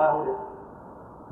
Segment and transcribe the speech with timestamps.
[0.00, 0.36] هنا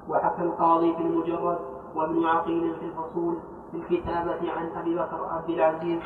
[0.08, 1.59] وحكى القاضي في المجرد
[1.95, 3.37] وابن عقيل في الفصول
[3.72, 6.00] في الكتابة عن أبي بكر عبد العزيز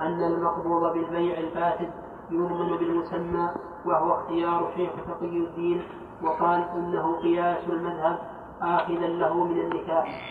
[0.00, 1.90] أن المقبوض بالبيع الفاسد
[2.30, 3.48] يؤمن بالمسمى
[3.84, 5.82] وهو اختيار شيخ تقي الدين
[6.22, 8.18] وقال إنه قياس المذهب
[8.62, 10.22] آخذا له من النكاح.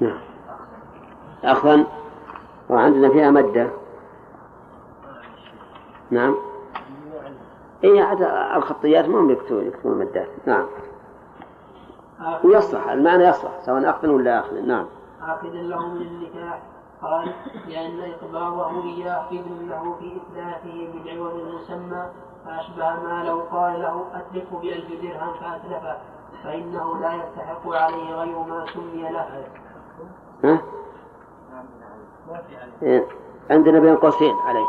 [0.00, 0.18] نعم.
[1.44, 1.86] أخذا
[2.70, 3.70] وعندنا فيها مدة
[6.10, 6.34] نعم.
[7.84, 8.22] إيه عاد
[8.56, 10.66] الخطيات ما هم يكتبون يكتبون مدات نعم
[12.44, 14.86] ويصلح المعنى يصلح سواء أخذ ولا أخذ نعم
[15.22, 16.62] آخذا له من النكاح
[17.02, 17.32] قال
[17.68, 18.70] لأن إقباضه
[19.30, 22.06] إذن له في إتلافه بالعوض المسمى
[22.44, 25.96] فأشبه ما لو قال له أتلفه بألف درهم فأتلفه
[26.44, 29.46] فإنه لا يستحق عليه غير ما سمي له
[30.44, 30.62] ها؟
[32.82, 33.06] إيه.
[33.50, 34.66] عندنا بين قوسين عليه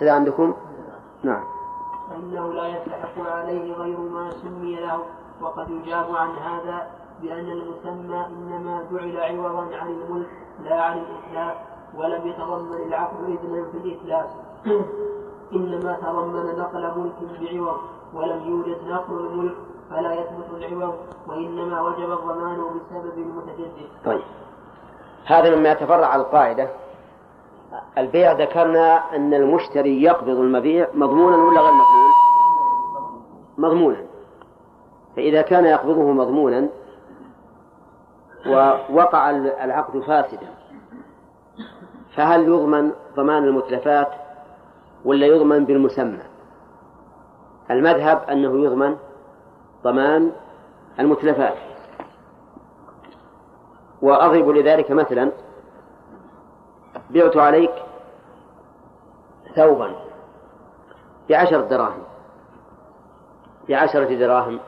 [0.00, 0.54] كذا عندكم؟
[1.22, 1.44] نعم.
[2.10, 4.98] فإنه لا يستحق عليه غير ما سمي له
[5.40, 6.86] وقد يجاب عن هذا
[7.22, 10.28] بأن المسمى إنما جعل عوضا عن الملك
[10.64, 11.56] لا عن الإتلاف
[11.94, 14.26] ولم يتضمن العقد إذنا في الإتلاف
[15.56, 17.80] إنما تضمن نقل ملك بعوض
[18.14, 19.54] ولم يوجد نقل الملك
[19.90, 20.94] فلا يثبت العوض
[21.26, 23.88] وإنما وجب الضمان بسبب المتجدد.
[24.04, 24.22] طيب.
[25.24, 26.68] هذا مما يتفرع على القاعدة.
[27.98, 32.12] البيع ذكرنا أن المشتري يقبض المبيع مضمونا ولا غير مضمون؟
[33.58, 34.02] مضمونا.
[35.16, 36.68] فإذا كان يقبضه مضمونا
[38.46, 39.30] ووقع
[39.64, 40.48] العقد فاسدا
[42.16, 44.08] فهل يضمن ضمان المتلفات
[45.04, 46.22] ولا يضمن بالمسمى؟
[47.70, 48.96] المذهب أنه يضمن
[49.84, 50.32] ضمان
[51.00, 51.54] المتلفات.
[54.02, 55.32] وأضرب لذلك مثلا
[57.12, 57.72] بعت عليك
[59.56, 59.92] ثوبا
[61.30, 62.02] بعشرة دراهم
[63.68, 64.60] بعشرة دراهم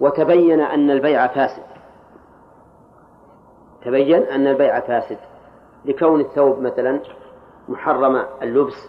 [0.00, 1.62] وتبين أن البيع فاسد.
[3.84, 5.18] تبين أن البيع فاسد
[5.84, 7.00] لكون الثوب مثلا
[7.68, 8.88] محرم اللبس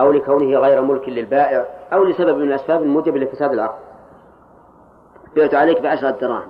[0.00, 3.78] أو لكونه غير ملك للبائع أو لسبب من الأسباب الموجبة لفساد العقد
[5.36, 6.48] بعت عليك بعشرة دراهم.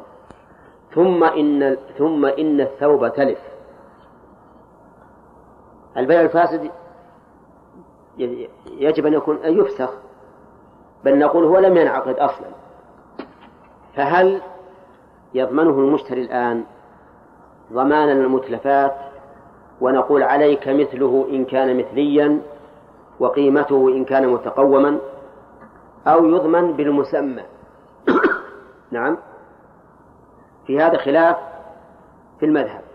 [0.94, 3.38] ثم إن ثم إن الثوب تلف.
[5.98, 6.70] البيع الفاسد
[8.66, 9.90] يجب أن يكون أن يفسخ.
[11.04, 12.46] بل نقول هو لم ينعقد أصلا.
[13.96, 14.42] فهل
[15.34, 16.64] يضمنه المشتري الآن
[17.72, 18.94] ضمان المتلفات
[19.80, 22.40] ونقول عليك مثله إن كان مثليا
[23.20, 24.98] وقيمته إن كان متقوما
[26.06, 27.42] أو يضمن بالمسمى؟
[28.90, 29.18] نعم.
[30.66, 31.36] في هذا خلاف
[32.40, 32.87] في المذهب.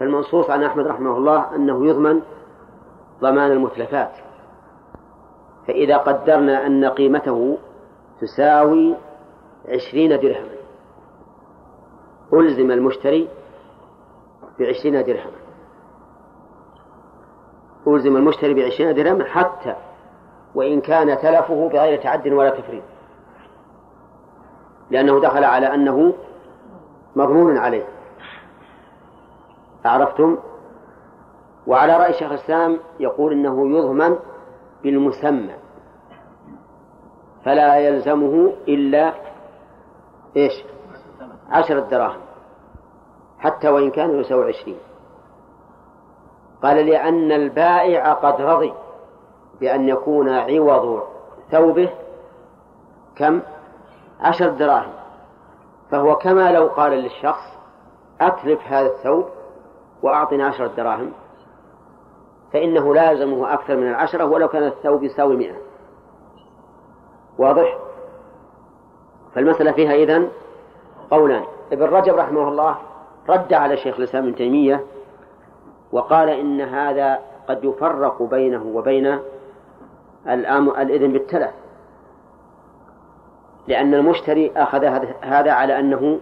[0.00, 2.22] فالمنصوص عن أحمد رحمه الله أنه يضمن
[3.20, 4.12] ضمان المتلفات.
[5.66, 7.58] فإذا قدرنا أن قيمته
[8.20, 8.94] تساوي
[9.68, 10.56] عشرين درهما.
[12.32, 13.28] ألزم المشتري
[14.58, 15.36] بعشرين درهما.
[17.88, 19.76] ألزم المشتري بعشرين درهما حتى
[20.54, 22.82] وإن كان تلفه بغير تعد ولا تفريط.
[24.90, 26.14] لأنه دخل على أنه
[27.16, 27.95] مضمون عليه.
[29.88, 30.38] عرفتم؟
[31.66, 34.16] وعلى رأي شيخ الإسلام يقول إنه يضمن
[34.82, 35.54] بالمسمى
[37.44, 39.12] فلا يلزمه إلا
[40.36, 40.52] إيش؟
[41.50, 42.20] عشرة دراهم
[43.38, 44.78] حتى وإن كان يساوي عشرين.
[46.62, 48.72] قال لأن البائع قد رضي
[49.60, 51.02] بأن يكون عوض
[51.50, 51.90] ثوبه
[53.16, 53.40] كم؟
[54.20, 54.92] عشر دراهم.
[55.90, 57.56] فهو كما لو قال للشخص
[58.20, 59.35] أتلف هذا الثوب
[60.06, 61.12] وأعطنا عشرة دراهم.
[62.52, 65.54] فإنه لازمه أكثر من العشرة ولو كان الثوب يساوي مئة.
[67.38, 67.78] واضح؟
[69.34, 70.28] فالمسألة فيها إذن
[71.10, 71.44] قولان.
[71.72, 72.76] ابن رجب رحمه الله
[73.28, 74.84] رد على شيخ الإسلام ابن تيمية
[75.92, 77.18] وقال إن هذا
[77.48, 79.18] قد يفرق بينه وبين
[80.26, 81.50] الإذن بالتلف.
[83.66, 84.84] لأن المشتري أخذ
[85.22, 86.18] هذا على أنه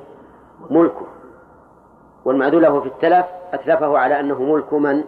[0.71, 1.07] ملكه.
[2.25, 5.05] والمعدول له في التلف أتلفه على أنه ملك من؟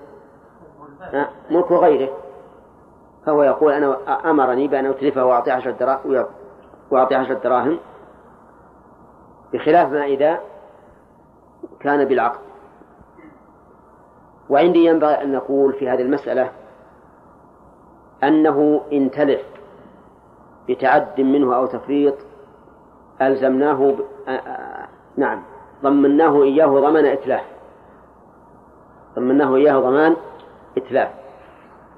[1.51, 2.13] ملك غيره.
[3.27, 3.97] فهو يقول أنا
[4.31, 6.27] أمرني بأن أتلفه وأعطيه عشرة دراهم
[6.91, 7.79] وأعطيه عشرة دراهم
[9.53, 10.41] بخلاف ما إذا
[11.81, 12.39] كان بالعقد.
[14.51, 16.51] وعندي ينبغي أن نقول في هذه المسألة
[18.23, 19.43] أنه إن تلف
[20.69, 22.15] بتعد منه أو تفريط
[23.23, 24.01] ألزمناه ب...
[25.17, 25.43] نعم.
[25.83, 27.45] ضمناه إياه ضمان إتلاف.
[29.17, 30.17] ضمناه إياه ضمان
[30.79, 31.11] إتلاف.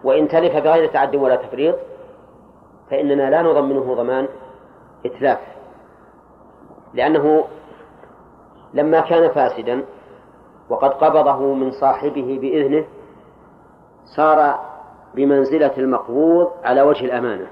[0.04, 1.76] وإن تلف بغير تعد ولا تفريط
[2.90, 4.28] فإننا لا نضمنه ضمان
[5.06, 5.38] إتلاف.
[6.94, 7.44] لأنه
[8.75, 9.84] لما كان فاسدا
[10.70, 12.84] وقد قبضه من صاحبه بإذنه
[14.16, 14.58] صار
[15.14, 17.46] بمنزلة المقبوض على وجه الأمانة.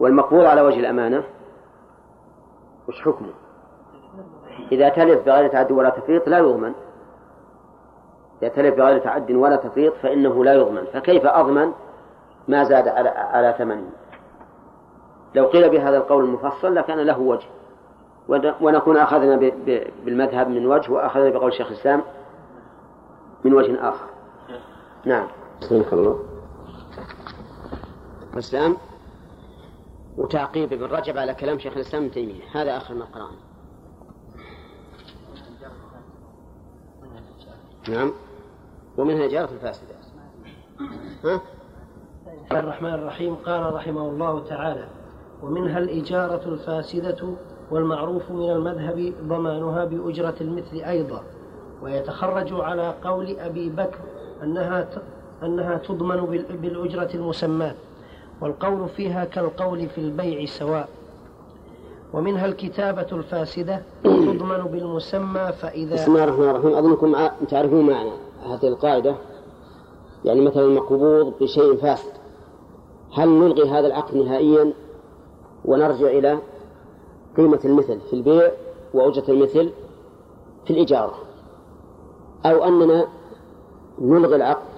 [0.00, 1.24] والمقبوض على وجه الأمانة
[2.88, 3.32] وش حكمه؟
[4.72, 6.72] إذا تلف بغير تعد ولا تفريط لا يضمن.
[8.42, 10.84] إذا تلف بغير تعد ولا تفريط فإنه لا يضمن.
[10.92, 11.72] فكيف أضمن
[12.48, 13.90] ما زاد على على ثمنه
[15.34, 17.46] لو قيل بهذا القول المفصل لكان له وجه.
[18.60, 19.36] ونكون أخذنا
[20.04, 22.02] بالمذهب من وجه وأخذنا بقول شيخ الإسلام
[23.44, 24.06] من وجه آخر.
[25.04, 25.26] نعم.
[25.60, 26.24] سبحانك الله.
[28.32, 28.76] الإسلام
[30.18, 32.42] وتعقيب ابن رجب على كلام شيخ الإسلام ابن تيمية.
[32.54, 33.49] هذا آخر ما قرأنا.
[37.90, 38.12] نعم.
[38.98, 39.94] ومنها الإجارة الفاسدة.
[41.24, 41.40] ها؟
[42.52, 44.86] الرحمن الرحيم قال رحمه الله تعالى
[45.42, 47.34] ومنها الإجارة الفاسدة
[47.70, 51.22] والمعروف من المذهب ضمانها بأجرة المثل أيضا.
[51.82, 53.98] ويتخرج على قول أبي بكر
[54.42, 54.88] أنها
[55.42, 57.74] أنها تضمن بالأجرة المسماة.
[58.40, 60.88] والقول فيها كالقول في البيع سواء.
[62.12, 66.74] ومنها الكتابة الفاسدة تضمن بالمسمى فإذا بسم الله الرحمن الرحيم.
[66.74, 68.10] أظنكم تعرفون معنى
[68.42, 69.14] هذه القاعدة.
[70.24, 72.12] يعني مثلا مقبوض بشيء فاسد.
[73.14, 74.72] هل نلغي هذا العقد نهائيا
[75.64, 76.38] ونرجع إلى
[77.36, 78.50] قيمة المثل في البيع
[78.94, 79.70] وأجرة المثل
[80.64, 81.14] في الإجارة
[82.46, 83.06] أو أننا
[83.98, 84.70] نلغي العقد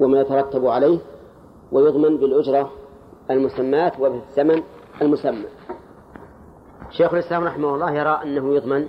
[0.00, 0.98] وما يترتب عليه
[1.72, 2.70] ويضمن بالأجرة
[3.30, 4.62] المسماة وبالثمن
[5.02, 5.44] المسمى.
[6.92, 8.88] شيخ الإسلام رحمه الله يرى أنه يضمن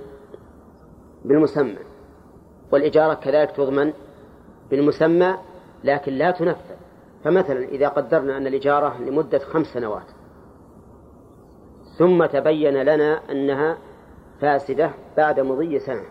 [1.25, 1.77] بالمسمى
[2.71, 3.93] والإجارة كذلك تضمن
[4.71, 5.37] بالمسمى
[5.83, 6.73] لكن لا تنفذ.
[7.23, 10.05] فمثلا إذا قدرنا أن الإجارة لمدة خمس سنوات
[11.97, 13.77] ثم تبين لنا أنها
[14.41, 16.03] فاسدة بعد مضي سنة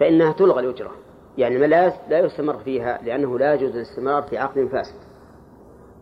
[0.00, 0.90] فإنها تلغى الأجرة.
[1.38, 4.98] يعني لا لا يستمر فيها لأنه لا يجوز الاستمرار في عقد فاسد.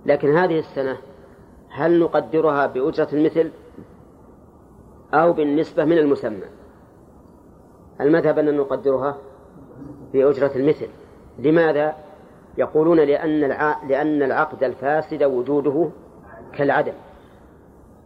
[0.07, 0.97] لكن هذه السنة
[1.71, 3.51] هل نقدرها بأجرة المثل
[5.15, 6.47] أو بالنسبة من المسمى.
[8.01, 9.19] المذهب أن نقدرها
[10.13, 10.89] بأجرة المثل.
[11.39, 11.97] لماذا؟
[12.59, 13.41] يقولون لأن
[13.89, 15.91] لأن العقد الفاسد وجوده
[16.53, 16.93] كالعدم.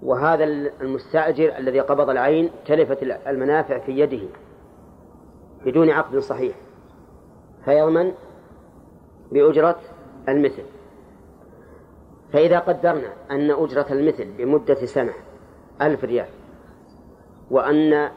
[0.02, 0.44] وهذا
[0.80, 4.28] المستأجر الذي قبض العين تلفت المنافع في يده
[5.64, 6.56] بدون عقد صحيح.
[7.64, 8.12] فيضمن
[9.32, 9.76] بأجرة
[10.28, 10.62] المثل.
[12.32, 15.12] فإذا قدرنا أن أجرة المثل بمدة سنة
[15.82, 16.26] ألف ريال
[17.50, 18.10] وأن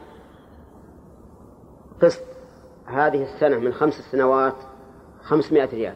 [2.02, 2.24] قسط
[2.86, 4.54] هذه السنة من خمس سنوات
[5.22, 5.94] خمسمائة ريال.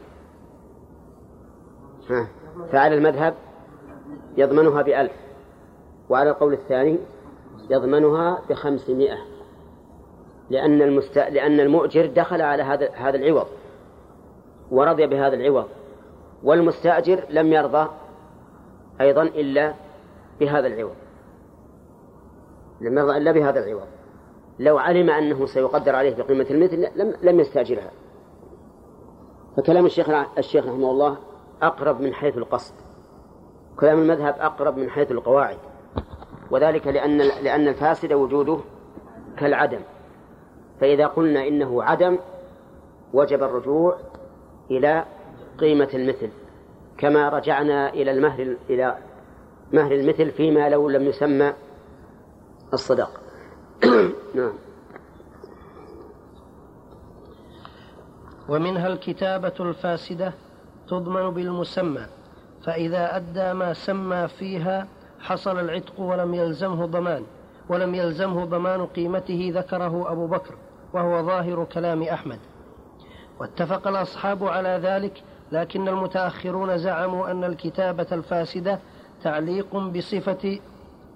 [2.11, 2.29] ها.
[2.73, 3.35] فعلى المذهب
[4.37, 5.13] يضمنها بألف
[6.09, 6.99] وعلى القول الثاني
[7.71, 9.19] يضمنها بخمسمائة.
[10.51, 11.19] لأن المست...
[11.19, 13.47] لأن المؤجر دخل على هذا هذا العوض
[14.71, 15.69] ورضي بهذا العوض
[16.43, 17.89] والمستأجر لم يرضى
[19.01, 19.75] أيضا إلا
[20.41, 20.95] بهذا العوض.
[22.85, 23.87] لم يرضى إلا بهذا العوض.
[24.59, 27.91] لو علم أنه سيقدر عليه بقيمة المثل لم لم يستأجرها.
[29.57, 30.09] فكلام الشيخ
[30.39, 31.17] الشيخ رحمه الله
[31.63, 32.75] أقرب من حيث القصد.
[33.77, 35.59] كلام المذهب أقرب من حيث القواعد.
[36.51, 38.59] وذلك لأن لأن الفاسد وجوده
[39.39, 39.81] كالعدم.
[40.81, 42.19] فإذا قلنا إنه عدم
[43.13, 43.97] وجب الرجوع
[44.71, 45.05] إلى
[45.59, 46.29] قيمة المثل.
[46.99, 48.99] كما رجعنا إلى المهر إلى
[49.73, 51.53] مهر المثل فيما لو لم يسمى
[52.73, 53.11] الصدق.
[54.35, 54.53] نعم.
[58.49, 60.33] ومنها الكتابة الفاسدة
[60.89, 62.07] تضمن بالمسمى
[62.65, 64.87] فإذا أدى ما سمى فيها
[65.21, 67.25] حصل العتق ولم يلزمه ضمان
[67.69, 70.55] ولم يلزمه ضمان قيمته ذكره أبو بكر
[70.93, 72.39] وهو ظاهر كلام أحمد.
[73.41, 78.79] واتفق الأصحاب على ذلك لكن المتأخرون زعموا أن الكتابة الفاسدة
[79.23, 80.59] تعليق بصفة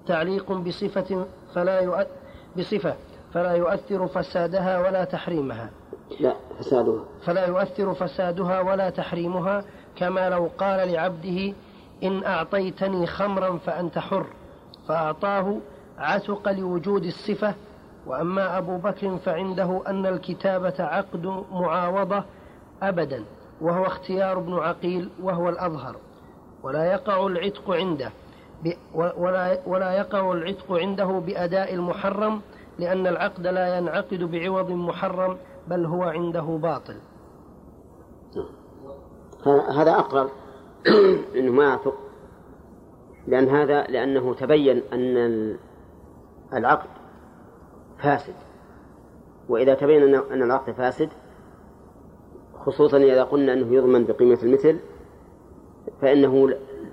[0.07, 2.03] تعليق بصفة فلا يؤ...
[2.57, 2.95] بصفة
[3.33, 5.69] فلا يؤثر فسادها ولا تحريمها.
[6.19, 7.03] لا فسادها.
[7.25, 9.63] فلا يؤثر فسادها ولا تحريمها
[9.95, 11.53] كما لو قال لعبده
[12.03, 14.25] إن أعطيتني خمرا فأنت حر.
[14.87, 15.57] فأعطاه
[15.97, 17.53] عتق لوجود الصفة.
[18.07, 22.23] وأما أبو بكر فعنده أن الكتابة عقد معاوضة
[22.81, 23.23] أبدا
[23.61, 25.95] وهو اختيار ابن عقيل وهو الأظهر.
[26.63, 28.11] ولا يقع العتق عنده.
[28.93, 32.41] ولا, ولا يقع العتق عنده بأداء المحرم
[32.79, 35.37] لأن العقد لا ينعقد بعوض محرم
[35.67, 36.95] بل هو عنده باطل.
[39.69, 40.29] هذا أقرب
[41.37, 41.97] أنه ما يعتق
[43.27, 45.57] لأن هذا لأنه تبين أن
[46.53, 46.89] العقد
[47.97, 48.33] فاسد.
[49.49, 51.09] وإذا تبين أن العقد فاسد
[52.65, 54.79] خصوصا إذا قلنا أنه يضمن بقيمة المثل
[56.01, 56.49] فإنه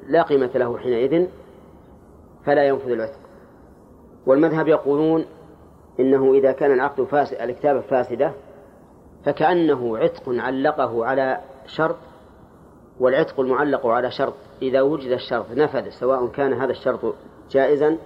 [0.08, 1.26] لا قيمة له حينئذ
[2.46, 3.18] فلا ينفذ العتق.
[4.26, 5.24] والمذهب يقولون
[6.00, 8.32] إنه إذا كان العقد فاسد الكتابة فاسدة
[9.24, 11.96] فكأنه عتق علقه على شرط
[13.00, 14.34] والعتق المعلق على شرط.
[14.62, 17.14] إذا وجد الشرط نفذ سواء كان هذا الشرط
[17.50, 17.98] جائزا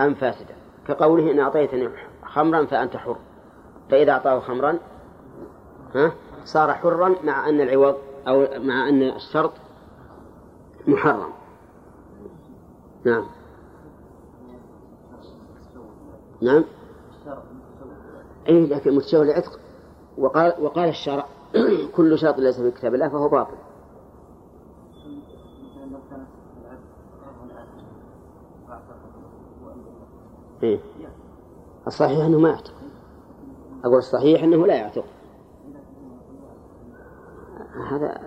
[0.00, 0.54] أم فاسدا.
[0.88, 1.88] كقوله إن أعطيتني
[2.24, 3.16] خمرا فأنت حر.
[3.90, 4.78] فإذا أعطاه خمرا
[5.94, 6.12] ها
[6.44, 7.96] صار حرا مع أن العوض
[8.28, 9.52] أو مع أن الشرط
[10.86, 11.32] محرم.
[13.04, 13.35] نعم.
[16.42, 16.64] نعم.
[18.48, 19.60] أي لكن متشوه العتق
[20.18, 21.26] وقال وقال الشرع
[21.96, 23.56] كل شرط ليس في كتاب الله فهو باطل.
[30.62, 30.80] إيه؟
[31.86, 32.74] الصحيح أنه ما يعتق.
[33.84, 35.04] أقول الصحيح أنه لا يعتق.
[37.90, 38.20] هذا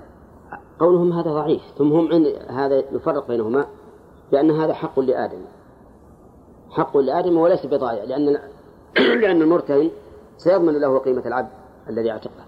[0.79, 1.61] قولهم هذا ضعيف.
[1.77, 3.65] ثم هم عند هذا يفرق بينهما
[4.31, 5.41] لأن هذا حق لآدم.
[6.71, 8.39] حق لآدم وليس بضائع لأن
[9.21, 9.91] لأن المرتهن
[10.37, 11.49] سيضمن له قيمة العبد
[11.89, 12.45] الذي اعتقه.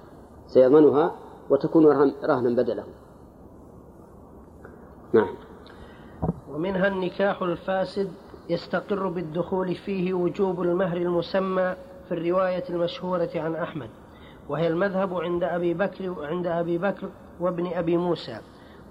[0.47, 1.15] سيضمنها
[1.49, 1.85] وتكون
[2.23, 2.83] رهنا بدله.
[5.13, 5.35] نعم.
[6.53, 8.11] ومنها النكاح الفاسد
[8.49, 11.75] يستقر بالدخول فيه وجوب المهر المسمى
[12.07, 13.89] في الرواية المشهورة عن أحمد
[14.49, 17.09] وهي المذهب عند أبي بكر عند أبي بكر
[17.39, 18.39] وابن أبي موسى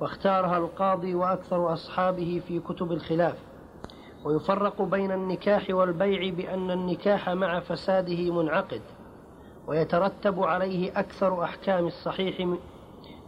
[0.00, 3.36] واختارها القاضي وأكثر أصحابه في كتب الخلاف.
[4.24, 8.80] ويفرق بين النكاح والبيع بأن النكاح مع فساده منعقد
[9.66, 12.40] ويترتب عليه أكثر أحكام الصحيح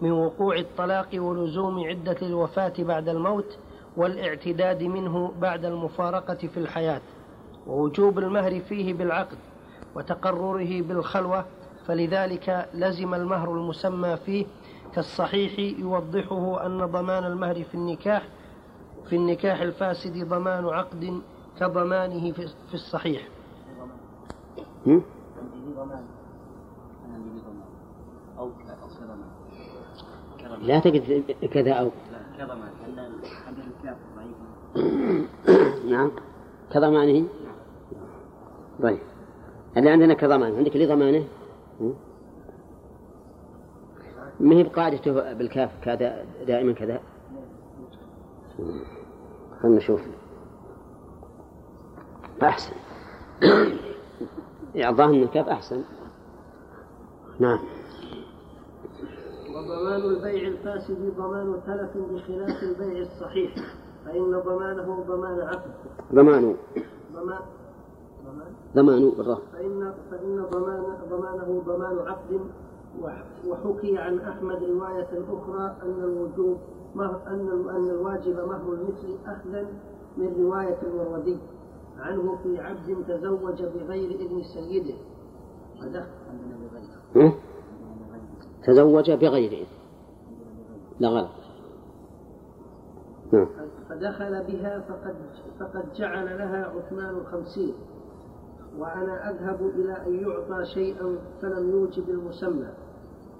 [0.02, 3.58] من وقوع الطلاق ولزوم عدة الوفاة بعد الموت
[3.96, 7.00] والاعتداد منه بعد المفارقة في الحياة.
[7.66, 9.38] ووجوب المهر فيه بالعقد
[9.94, 11.44] وتقرره بالخلوة
[11.87, 14.46] فلذلك لزم المهر المسمى فيه
[14.94, 18.22] كالصحيح يوضحه أن ضمان المهر في النكاح
[19.09, 21.23] في النكاح الفاسد ضمان عقد
[21.61, 23.28] كضمانه في الصحيح.
[30.62, 31.90] لا تجد كذا أو.
[32.38, 32.68] كضمان
[35.90, 36.11] نعم.
[36.73, 37.26] كضمانه؟
[38.82, 38.99] طيب.
[39.76, 41.25] اللي عندنا كضمان؟ عندك لضمانه
[44.40, 47.00] ما هي بقاعدته بالكاف كذا؟ دائما كذا؟
[49.62, 50.00] خلنا نشوف.
[52.42, 52.73] أحسن.
[54.75, 55.83] أن الكاف أحسن؟
[57.40, 57.59] نعم.
[59.49, 63.54] وضمان البيع الفاسد ضمان تلف بخلاف البيع الصحيح
[64.04, 65.71] فإن ضمانه ضمان عقد.
[66.14, 66.57] ضمانه.
[67.14, 67.40] ضمان.
[68.76, 72.40] ضمانه بالضبط فإن فإن ضمان ضمانه ضمان عقد
[73.47, 76.59] وحكي عن أحمد رواية أخرى أن الوجوب
[77.00, 79.66] أن أن الواجب مهر المثل أخذا
[80.16, 81.38] من رواية المروزي
[81.99, 84.94] عنه في عبد تزوج بغير إذن سيده.
[88.66, 89.66] تزوج بغير إذن.
[91.00, 91.30] لا غلط.
[93.88, 95.16] فدخل بها فقد
[95.61, 97.75] فقد جعل لها عثمان الخمسين.
[98.78, 102.68] وأنا أذهب إلى أن يعطى شيئا فلم يوجب المسمى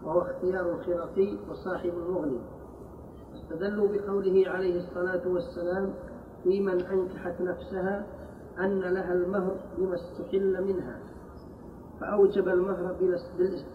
[0.05, 2.41] وهو اختيار الخرقي وصاحب المغني.
[3.53, 5.95] استدلوا بقوله عليه الصلاة والسلام
[6.45, 8.07] في من أنكحت نفسها
[8.59, 10.99] أن لها المهر بما استحل منها.
[12.01, 12.97] فأوجب المهر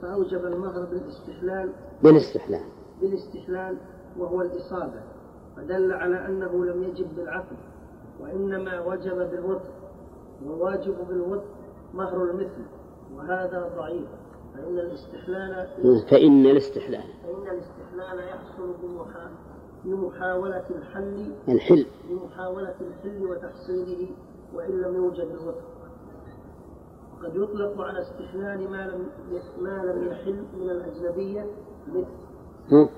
[0.02, 1.70] فأوجب المهر بالاستحلال.
[2.04, 2.66] بالاستحلال.
[3.02, 3.78] بالاستحلال
[4.18, 5.02] وهو الإصابة.
[5.58, 7.58] فدل على أنه لم يجب بالعقد
[8.20, 9.70] وإنما وجب بالوطء.
[10.46, 11.48] والواجب بالوطء
[11.94, 12.66] مهر المثل
[13.16, 14.08] وهذا ضعيف.
[14.54, 15.68] فإن الاستحلال
[16.10, 17.04] فإن الاستحلال.
[17.24, 18.74] فإن الاستحلال يحصل
[19.86, 21.86] بمحاولة الحل الحل.
[22.10, 24.08] بمحاولة الحل وتحصيله
[24.54, 25.62] وإن لم يوجد الوطء
[27.24, 29.08] قد يطلق على استحلال ما لم
[29.62, 31.46] ما لم يحل من الأجنبية
[31.88, 32.90] مثل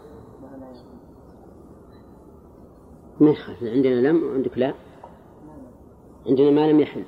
[3.19, 3.63] ما يخالف.
[3.63, 4.73] عندنا لم وعندك لا.
[6.27, 7.03] عندنا ما لم يحل.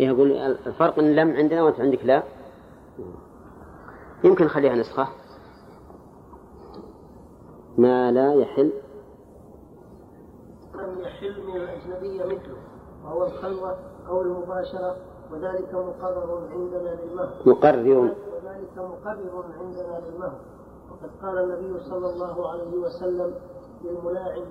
[0.00, 2.22] إيه أقول الفرق إن لم عندنا وأنت عندك لا.
[4.24, 5.08] يمكن نخليها نسخة.
[7.78, 8.72] ما لا يحل.
[10.74, 12.56] لم يحل من الأجنبية مثله
[13.04, 13.76] وهو الخلوة
[14.08, 14.96] أو المباشرة
[15.32, 17.42] وذلك مقرر عندنا للمهر.
[17.46, 17.98] مقرر.
[17.98, 20.40] وذلك مقرر عندنا للمهر.
[20.90, 23.34] وقد قال النبي صلى الله عليه وسلم
[23.84, 24.42] للملاعب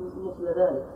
[0.00, 0.86] مثل ذلك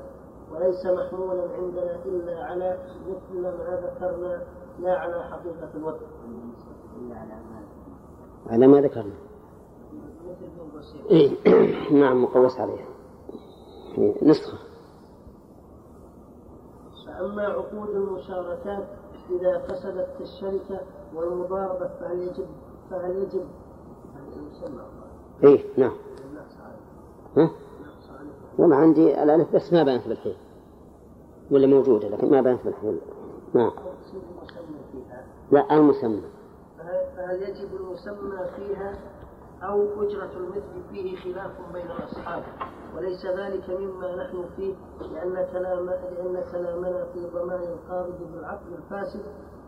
[0.53, 2.79] وليس محمولا عندنا إلا على
[3.09, 4.43] مثل ما ذكرنا
[4.81, 6.07] لا على حقيقة الوتر
[8.51, 9.26] على ما ذكرنا.
[11.11, 11.31] إيه.
[12.01, 12.85] نعم مقوس عليه
[13.99, 14.59] إيه، نسخة.
[17.07, 18.85] فأما عقود المشاركات
[19.31, 20.81] إذا فسدت الشركة
[21.15, 22.47] والمضاربة فهل يجب
[22.91, 23.47] فهل يجب
[25.45, 25.93] إيه نعم.
[27.37, 27.51] ها؟
[28.59, 30.37] والله عندي الألف بس ما بانت بالحين
[31.51, 33.01] ولا موجودة لكن ما بانت بالحين
[33.55, 33.73] نعم.
[35.51, 36.23] لا المسمى.
[37.17, 38.99] فهل يجب المسمى فيها؟
[39.63, 42.43] أو أجرة المثل فيه خلاف بين الأصحاب
[42.97, 49.23] وليس ذلك مما نحن فيه لأن كلام لأن كلامنا في ضمان القابض بالعقد الفاسد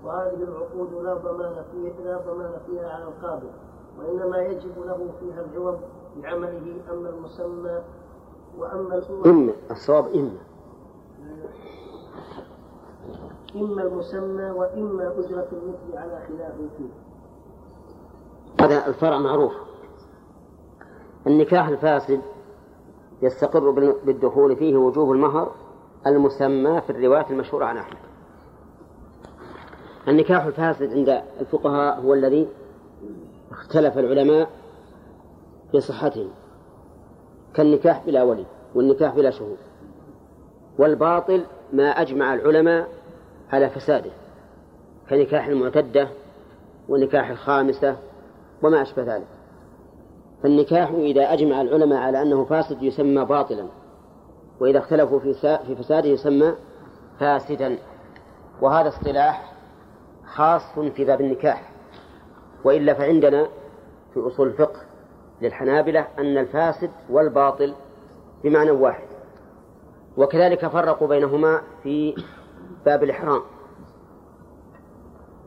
[0.05, 3.51] وهذه العقود لا ضمان فيها لا ضمان فيها على القابض
[3.99, 5.81] وإنما يجب له فيها العوض
[6.17, 7.83] بعمله أما المسمى
[8.59, 10.39] وأما إما الصواب إما
[13.57, 16.89] إما المسمى وإما أجرة المثل على خلاف فيه.
[18.61, 19.53] هذا الفرع معروف.
[21.27, 22.21] النكاح الفاسد
[23.23, 23.71] يستقر
[24.05, 25.53] بالدخول فيه وجوب المهر
[26.07, 27.99] المسمى في الرواية المشهورة عن أحمد.
[30.09, 32.49] النكاح الفاسد عند الفقهاء هو الذي
[33.51, 34.51] اختلف العلماء
[35.73, 36.29] في صحته
[37.55, 38.45] كالنكاح بلا ولي
[38.75, 39.57] والنكاح بلا شهود.
[40.79, 42.89] والباطل ما أجمع العلماء
[43.53, 44.11] على فساده
[45.11, 46.09] كنكاح المعتدة
[46.89, 47.97] ونكاح الخامسة
[48.63, 49.38] وما أشبه ذلك.
[50.43, 53.67] فالنكاح إذا أجمع العلماء على أنه فاسد يسمى باطلا
[54.61, 56.55] وإذا اختلفوا في فساده يسمى
[57.21, 57.79] فاسدا.
[58.61, 59.53] وهذا اصطلاح
[60.27, 61.73] خاص في باب النكاح.
[62.65, 63.49] وإلا فعندنا
[64.15, 64.81] في أصول الفقه
[65.43, 67.75] للحنابلة أن الفاسد والباطل
[68.45, 69.09] بمعنى واحد.
[70.17, 72.15] وكذلك فرقوا بينهما في
[72.87, 73.43] باب الإحرام.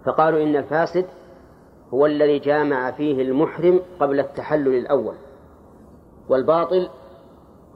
[0.06, 1.06] فقالوا إن الفاسد
[1.93, 5.15] هو الذي جامع فيه المحرم قبل التحلل الأول
[6.30, 6.89] والباطل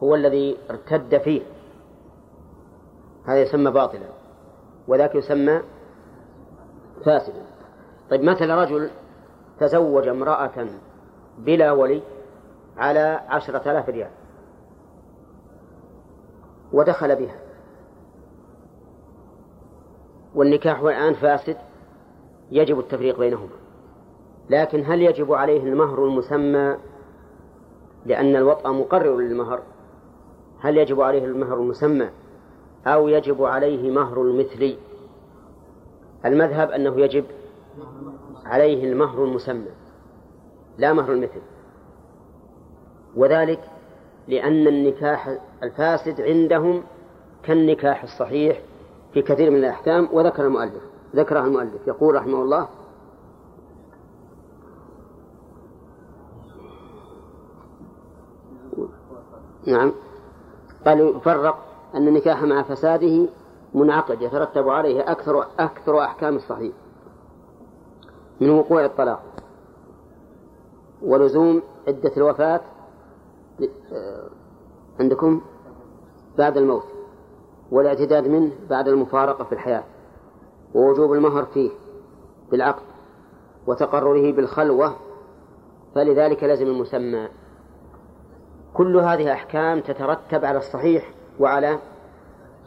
[0.04, 1.42] هو الذي ارتد فيه.
[3.26, 4.08] هذا يسمى باطلا
[4.88, 5.62] وذاك يسمى
[7.06, 7.46] فاسدا.
[8.10, 8.90] طيب مثل رجل
[9.60, 10.68] تزوج امرأة
[11.38, 12.02] بلا ولي
[12.78, 14.12] على عشرة آلاف ريال
[16.74, 17.40] ودخل بها.
[20.36, 21.58] والنكاح الآن فاسد
[22.52, 23.65] يجب التفريق بينهما.
[24.50, 26.78] لكن هل يجب عليه المهر المسمى
[28.06, 29.62] لأن الوطأ مقرر للمهر؟
[30.60, 32.10] هل يجب عليه المهر المسمى
[32.88, 34.78] أو يجب عليه مهر المثلي؟
[36.26, 37.26] المذهب أنه يجب
[38.46, 39.72] عليه المهر المسمى
[40.78, 41.42] لا مهر المثل.
[43.16, 43.60] وذلك
[44.28, 46.84] لأن النكاح الفاسد عندهم
[47.44, 48.62] كالنكاح الصحيح
[49.14, 50.84] في كثير من الأحكام وذكر المؤلف
[51.16, 52.68] ذكرها المؤلف يقول رحمه الله
[59.68, 59.92] نعم.
[60.86, 61.58] قال يفرق
[61.96, 63.28] أن النكاح مع فساده
[63.74, 66.74] منعقد يترتب عليه أكثر أكثر أحكام الصحيح.
[68.42, 69.24] من وقوع الطلاق.
[71.02, 72.62] ولزوم عدة الوفاة
[75.00, 75.42] عندكم
[76.38, 76.84] بعد الموت
[77.72, 79.84] والاعتداد منه بعد المفارقة في الحياة
[80.76, 81.70] ووجوب المهر فيه
[82.52, 82.84] بالعقد
[83.68, 84.96] وتقرره بالخلوة
[85.96, 87.28] فلذلك لزم المسمى.
[88.76, 91.10] كل هذه أحكام تترتب على الصحيح
[91.40, 91.80] وعلى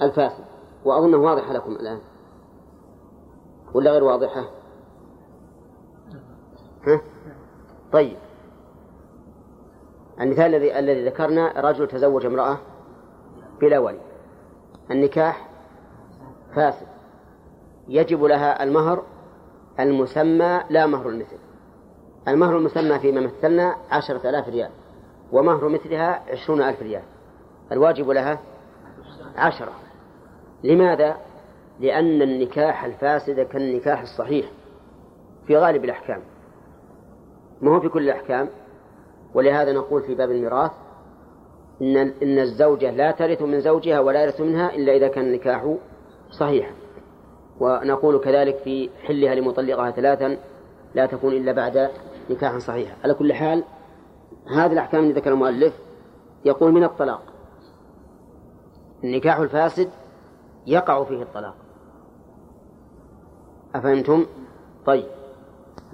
[0.02, 0.44] الفاسد
[0.84, 1.98] وأظنه واضحة لكم الآن.
[3.74, 4.44] ولا غير واضحة؟
[6.86, 7.00] ها؟
[7.92, 8.16] طيب.
[10.20, 12.58] المثال الذي الذي ذكرنا رجل تزوج امرأة
[13.60, 14.00] بلا ولي.
[14.90, 15.48] النكاح
[16.54, 16.86] فاسد.
[17.88, 19.02] يجب لها المهر
[19.80, 21.38] المسمى لا مهر المثل.
[22.28, 24.70] المهر المسمى فيما مثلنا عشرة آلاف ريال.
[25.32, 27.02] ومهر مثلها عشرون ألف ريال.
[27.72, 28.40] الواجب لها
[29.36, 29.72] عشرة.
[30.64, 31.16] لماذا؟
[31.80, 34.46] لأن النكاح الفاسد كالنكاح الصحيح
[35.46, 36.20] في غالب الأحكام.
[37.60, 38.48] ما هو في كل الأحكام؟
[39.34, 40.70] ولهذا نقول في باب الميراث
[41.82, 45.74] إن إن الزوجة لا ترث من زوجها ولا يرث منها إلا إذا كان النكاح
[46.30, 46.72] صحيحا.
[47.60, 50.38] ونقول كذلك في حلها لمطلقها ثلاثا
[50.94, 51.90] لا تكون إلا بعد
[52.30, 53.64] نكاح صحيح على كل حال
[54.50, 55.78] هذه الأحكام اللي ذكر المؤلف
[56.44, 57.22] يقول من الطلاق.
[59.04, 59.90] النكاح الفاسد
[60.66, 61.54] يقع فيه الطلاق.
[63.74, 64.26] أفهمتم؟
[64.86, 65.06] طيب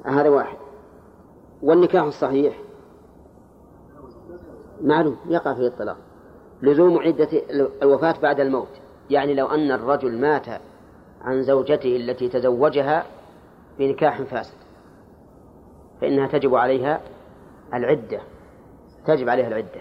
[0.04, 0.56] هذا واحد.
[1.62, 2.58] والنكاح الصحيح؟
[4.82, 5.96] معلوم يقع فيه الطلاق.
[6.62, 7.28] لزوم عدة
[7.82, 8.68] الوفاة بعد الموت.
[9.10, 10.46] يعني لو أن الرجل مات
[11.20, 13.04] عن زوجته التي تزوجها
[13.78, 14.54] بنكاح فاسد
[16.00, 17.00] فإنها تجب عليها
[17.74, 18.20] العدة.
[19.06, 19.80] تجب عليها العدة.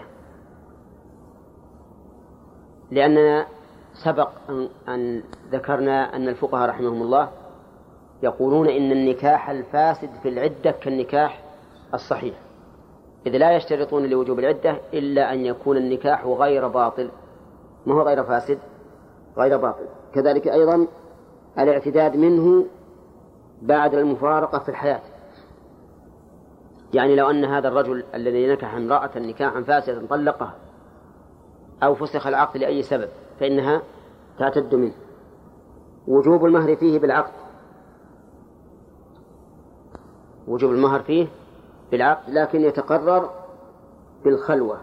[2.90, 3.46] لأننا
[3.94, 4.30] سبق
[4.88, 7.30] أن ذكرنا أن الفقهاء رحمهم الله
[8.22, 11.42] يقولون إن النكاح الفاسد في العدة كالنكاح
[11.94, 12.34] الصحيح.
[13.26, 17.10] إذ لا يشترطون لوجوب العدة إلا أن يكون النكاح غير باطل.
[17.86, 18.58] ما هو غير فاسد؟
[19.38, 19.84] غير باطل.
[20.14, 20.86] كذلك أيضا
[21.58, 22.66] الاعتداد منه
[23.62, 25.00] بعد المفارقة في الحياة.
[26.94, 30.54] يعني لو أن هذا الرجل الذي نكح امرأة نكاحا فاسدا طلقها
[31.82, 33.08] أو فسخ العقد لأي سبب
[33.40, 33.82] فإنها
[34.38, 34.94] تعتد منه.
[36.08, 37.32] وجوب المهر فيه بالعقد.
[40.48, 41.26] وجوب المهر فيه
[41.90, 43.30] بالعقد لكن يتقرر
[44.24, 44.80] بالخلوة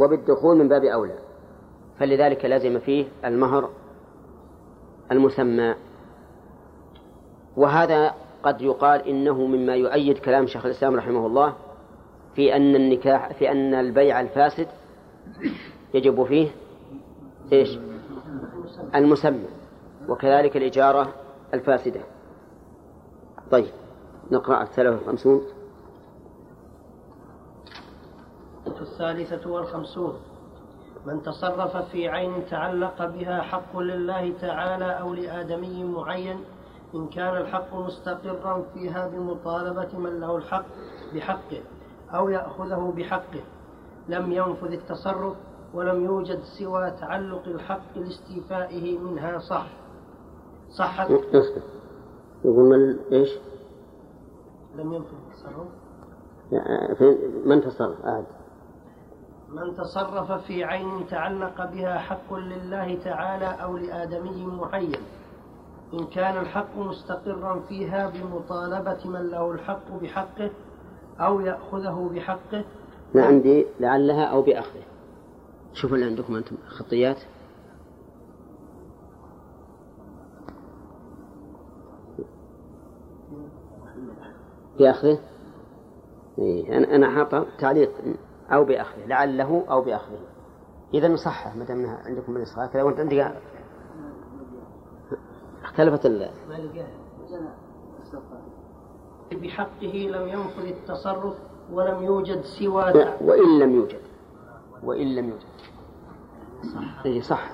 [0.00, 1.18] وبالدخول من باب أولى.
[1.98, 3.70] فلذلك لازم فيه المهر
[5.12, 5.74] المسمى.
[7.56, 8.14] وهذا
[8.46, 11.54] قد يقال إنه مما يؤيد كلام شيخ الإسلام رحمه الله
[12.34, 14.68] في أن النكاح في أن البيع الفاسد
[15.94, 16.48] يجب فيه
[17.52, 17.78] إيش؟
[18.94, 19.48] المسمى
[20.08, 21.12] وكذلك الإجارة
[21.54, 22.00] الفاسدة.
[23.50, 23.72] طيب
[24.30, 25.42] نقرأ الثلاثة والخمسون.
[28.66, 30.20] الثالثة والخمسون.
[31.06, 36.44] من تصرف في عين تعلق بها حق لله تعالى أو لآدمي معين
[36.94, 40.64] إن كان الحق مستقرا فيها بمطالبة من له الحق
[41.14, 41.62] بحقه
[42.10, 43.42] أو يأخذه بحقه.
[44.08, 45.36] لم ينفذ التصرف
[45.74, 49.66] ولم يوجد سوى تعلق الحق لاستيفائه منها صح.
[50.70, 51.10] صحت
[52.44, 53.30] يقول إيش؟
[54.76, 55.68] لم ينفذ التصرف.
[57.46, 58.24] من تصرف؟ أعد
[59.48, 65.00] من تصرف في عين تعلق بها حق لله تعالى أو لآدمي معين.
[65.94, 70.50] إن كان الحق مستقرا فيها بمطالبة من له الحق بحقه
[71.20, 72.64] أو يأخذه بحقه.
[73.14, 74.82] ما عندي لعلها أو بأخذه.
[75.72, 77.16] شوفوا اللي عندكم أنتم خطيات.
[84.78, 85.18] بأخذه؟
[86.38, 87.90] إيه أنا أنا حاط تعليق
[88.52, 90.18] أو بأخذه لعله أو بأخذه.
[90.94, 93.36] إذا نصحح ما دام عندكم من الإصغاء كذا وأنت عندك
[95.66, 96.30] اختلفت ال
[99.32, 101.34] بحقه لم ينفذ التصرف
[101.72, 102.84] ولم يوجد سوى
[103.20, 104.00] وإن لم يوجد.
[104.82, 105.46] وإن لم يوجد.
[106.74, 107.06] صح.
[107.06, 107.50] إيه صح.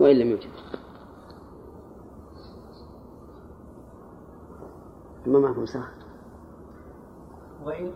[0.00, 0.50] وإن لم يوجد.
[5.26, 5.88] ما معكم صح.
[7.64, 7.92] وإن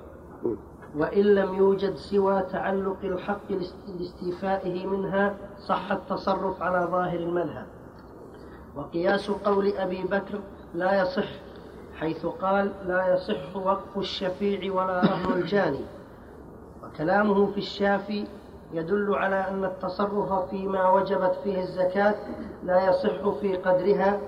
[0.96, 3.52] وإن لم يوجد سوى تعلق الحق
[3.98, 7.66] لاستيفائه منها صح التصرف على ظاهر المذهب
[8.76, 10.40] وقياس قول أبي بكر
[10.74, 11.28] لا يصح
[12.00, 15.84] حيث قال لا يصح وقف الشفيع ولا رهن الجاني.
[16.84, 18.26] وكلامه في الشافي
[18.72, 22.14] يدل على أن التصرف فيما وجبت فيه الزكاة
[22.64, 24.18] لا يصح في قدرها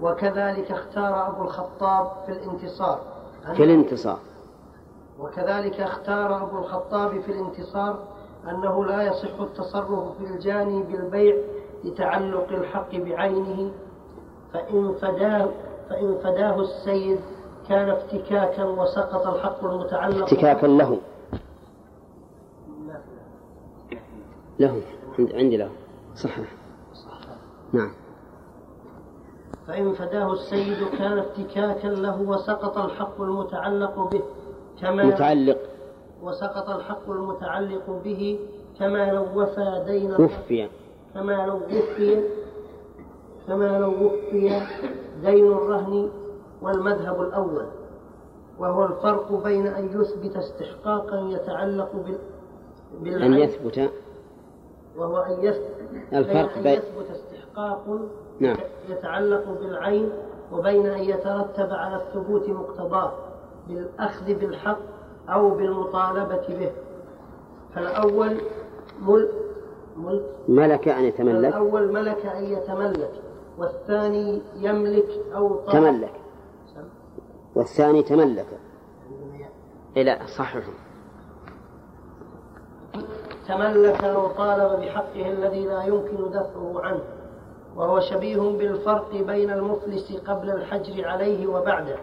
[0.00, 3.00] وكذلك اختار أبو الخطاب في الانتصار.
[3.54, 4.18] في الانتصار.
[5.20, 7.98] وكذلك اختار أبو الخطاب في الانتصار
[8.50, 11.36] أنه لا يصح التصرف في الجاني بالبيع
[11.86, 13.70] لتعلق الحق بعينه
[14.52, 15.48] فإن فداه
[15.90, 17.20] فإن فداه السيد
[17.68, 20.98] كان افتكاكا وسقط الحق المتعلق افتكاكا له.
[24.58, 24.80] له.
[25.18, 25.70] عندي له.
[26.14, 26.38] صح
[27.72, 27.92] نعم.
[29.66, 34.22] فإن فداه السيد كان افتكاكا له وسقط الحق المتعلق به
[34.80, 35.58] كما متعلق.
[36.22, 38.38] وسقط الحق المتعلق به
[38.78, 40.68] كما لو وفى دين وفي
[41.16, 42.22] كما لو وفي
[43.46, 44.60] كما لو وفي
[45.22, 46.10] دين الرهن
[46.62, 47.66] والمذهب الأول
[48.58, 52.18] وهو الفرق بين أن يثبت استحقاقا يتعلق بال
[53.00, 53.90] بالعين أن يثبت.
[54.96, 55.76] وهو أن يثبت
[56.12, 57.98] الفرق بين أن يثبت استحقاق
[58.40, 58.56] نعم.
[58.88, 60.12] يتعلق بالعين
[60.52, 63.12] وبين أن يترتب على الثبوت مقتضاه
[63.68, 64.78] بالأخذ بالحق
[65.28, 66.72] أو بالمطالبة به.
[67.74, 68.40] فالأول
[69.00, 69.45] ملك
[69.96, 71.48] ملك ملك أن يتملك.
[71.48, 73.12] الأول ملك أن يتملك
[73.58, 75.72] والثاني يملك أو طلب.
[75.72, 76.12] تملك.
[77.54, 78.46] والثاني تملك.
[79.96, 80.72] إلى صححه
[83.48, 87.02] تملك أو طالب بحقه الذي لا يمكن دفعه عنه
[87.76, 91.96] وهو شبيه بالفرق بين المفلس قبل الحجر عليه وبعده.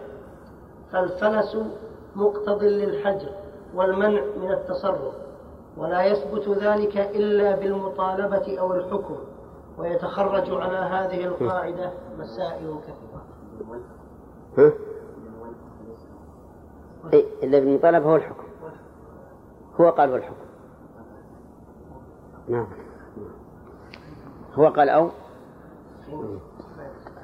[0.92, 1.58] فالفلس
[2.16, 3.30] مقتض للحجر
[3.76, 5.14] والمنع من التصرف.
[5.78, 9.16] ولا يثبت ذلك إلا بالمطالبة أو الحكم
[9.78, 13.24] ويتخرج على هذه القاعدة مسائل كثيرة.
[14.58, 14.72] ها؟
[17.14, 18.44] إيه إلا بالمطالبة هو الحكم.
[19.82, 20.36] هو قال هو الحكم.
[22.48, 22.68] نعم.
[24.54, 25.10] هو قال أو؟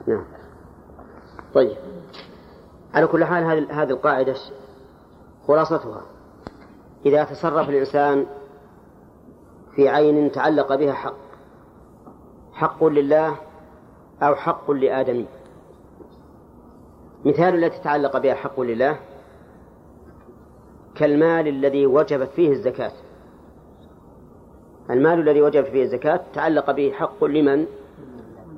[0.07, 0.25] نعم.
[1.53, 1.77] طيب.
[2.93, 4.35] على كل حال هذه هذه القاعدة
[5.47, 6.01] خلاصتها.
[7.05, 8.25] إذا تصرف الإنسان
[9.75, 11.15] في عين تعلق بها حق.
[12.53, 13.35] حق لله
[14.21, 15.25] أو حق لآدمي
[17.25, 18.99] مثال التي تعلق بها حق لله
[20.95, 22.91] كالمال الذي وجبت فيه الزكاة.
[24.89, 27.65] المال الذي وجبت فيه الزكاة تعلق به حق لمن؟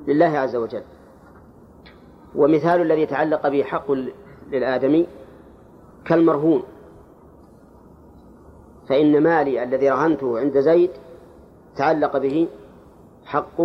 [0.06, 0.82] لله عز وجل.
[2.34, 3.92] ومثال الذي تعلق به حق
[4.50, 5.06] للآدمي
[6.04, 6.62] كالمرهون.
[8.92, 10.90] فإن مالي الذي رهنته عند زيد
[11.76, 12.48] تعلق به
[13.24, 13.62] حق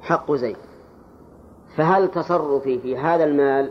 [0.00, 0.56] حق زيد.
[1.76, 3.70] فهل تصرفي في هذا المال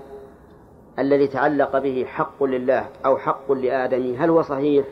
[1.00, 4.86] الذي تعلق به حق لله أو حق لآدم؟ هل هو صحيح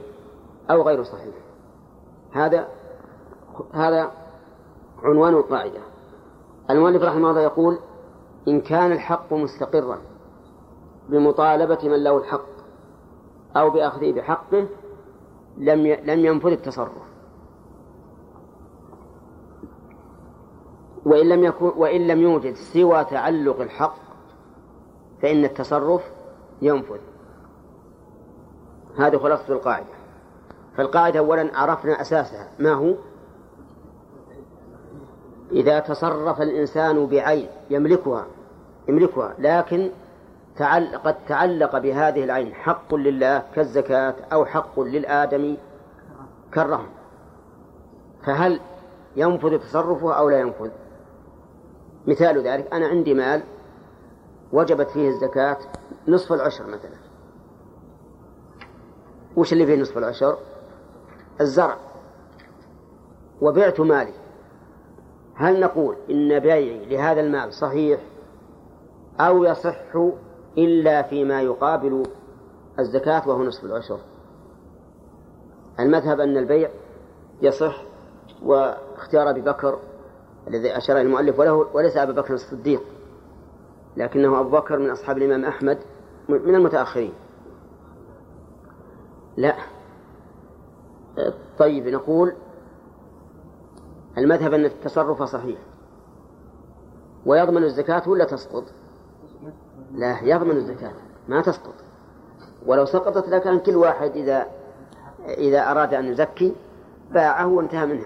[0.72, 1.36] أو غير صحيح؟
[2.32, 2.68] هذا
[3.74, 4.12] هذا
[5.04, 5.82] عنوان القاعدة.
[6.70, 7.80] المؤلف رحمه الله يقول
[8.48, 9.98] إن كان الحق مستقرا
[11.10, 12.56] بمطالبة من له الحق
[13.58, 14.68] أو بأخذه بحقه
[15.58, 17.16] لم لم ينفذ التصرف.
[21.06, 23.96] وإن لم يكن وإن لم يوجد سوى تعلق الحق
[25.22, 26.12] فإن التصرف
[26.62, 27.00] ينفذ.
[28.98, 29.96] هذه خلاصة القاعدة.
[30.78, 32.48] فالقاعدة أولا عرفنا أساسها.
[32.60, 32.96] ما هو؟
[35.52, 38.26] إذا تصرف الإنسان بعين يملكها
[38.90, 39.90] يملكها لكن
[40.96, 45.58] قد تعلق بهذه العين حق لله كالزكاة أو حق للآدمي
[46.52, 46.90] كالرهن
[48.26, 48.60] فهل
[49.16, 50.70] ينفذ تصرفه أو لا ينفذ؟
[52.08, 53.44] مثال ذلك أنا عندي مال
[54.52, 55.58] وجبت فيه الزكاة
[56.08, 56.98] نصف العشر مثلا.
[59.36, 60.38] وش اللي فيه نصف العشر؟
[61.42, 61.78] الزرع.
[63.42, 64.14] وبعت مالي.
[65.36, 68.00] هل نقول إن بيعي لهذا المال صحيح
[69.20, 69.76] أو يصح
[70.58, 72.04] إلا فيما يقابل
[72.80, 74.00] الزكاة وهو نصف العشر.
[75.80, 76.70] المذهب أن البيع
[77.42, 77.82] يصح
[78.44, 79.80] واختيار أبي بكر
[80.48, 82.82] الذي أشار المؤلف وله وليس أبا بكر الصديق
[83.98, 85.78] لكنه أبو بكر من أصحاب الإمام أحمد
[86.30, 87.14] من المتأخرين.
[89.38, 89.56] لا.
[91.58, 92.34] طيب نقول
[94.18, 95.60] المذهب أن التصرف صحيح
[97.26, 98.64] ويضمن الزكاة ولا تسقط؟
[99.96, 100.92] لا يضمن الزكاة
[101.28, 101.74] ما تسقط.
[102.66, 104.48] ولو سقطت لكان كل واحد إذا
[105.26, 106.56] إذا أراد أن يزكي
[107.12, 108.06] باعه وانتهى منه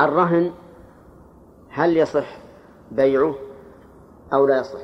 [0.00, 0.52] الرهن
[1.70, 2.36] هل يصح
[2.90, 3.34] بيعه
[4.32, 4.80] أو لا يصح؟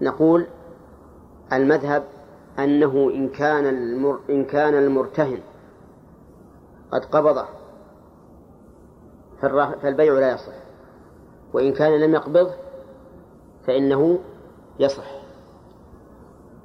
[0.00, 0.46] نقول
[1.52, 2.04] المذهب
[2.58, 5.40] أنه إن كان المر إن كان المرتهن
[6.90, 7.46] قد قبضه
[9.82, 10.52] فالبيع لا يصح.
[11.52, 12.65] وإن كان لم يقبضه
[13.66, 14.18] فإنه
[14.78, 15.16] يصح.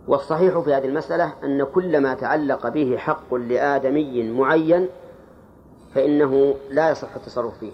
[0.07, 4.89] والصحيح في هذه المسألة أن كل ما تعلق به حق لآدمي معين
[5.95, 7.71] فإنه لا يصح التصرف فيه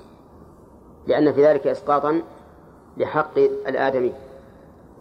[1.07, 2.21] لأن في ذلك إسقاطا
[2.97, 4.13] لحق الآدمي.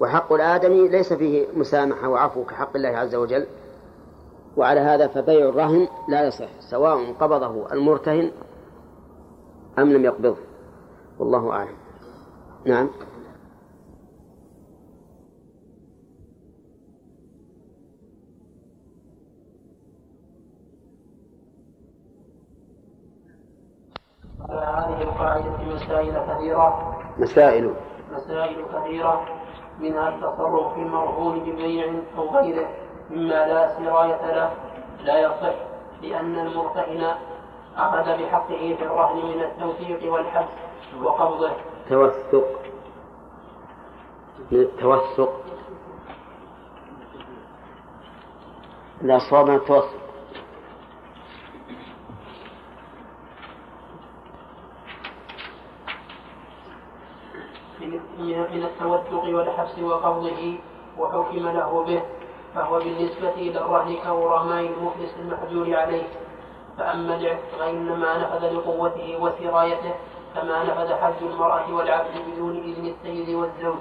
[0.01, 3.47] وحق الآدمي ليس فيه مسامحة وعفو كحق الله عز وجل
[4.57, 8.31] وعلى هذا فبيع الرهن لا يصح سواء قبضه المرتهن
[9.79, 10.37] أم لم يقبضه.
[11.19, 11.77] والله أعلم.
[12.65, 12.89] نعم.
[24.51, 26.97] هذه القاعدة مسائل كثيرة.
[27.19, 27.75] مسائل.
[28.13, 29.25] مسائل كثيرة.
[29.81, 32.69] منها التصرف في المرهون ببيع أو غيره.
[33.11, 34.53] مما لا سراية له.
[35.05, 35.55] لا يصح
[36.03, 37.15] لأن المرتهن
[37.77, 40.49] أخذ بحقه في الرهن من التوثيق والحبس
[41.03, 41.51] وقبضه.
[41.89, 42.47] توثق.
[44.53, 45.41] من التوثق
[49.03, 50.06] لا صواب من التوثق.
[58.21, 60.59] من التوثق والحبس وقبضه
[60.99, 62.03] وحكم له به
[62.55, 66.09] فهو بالنسبة إلى الرهن كورماء المفلس المحجور عليه.
[66.79, 69.95] فأما العتق فإنما نفذ لقوته وسرايته
[70.35, 73.81] كما نفذ حج المرأة والعبد بدون إذن السيد والزوج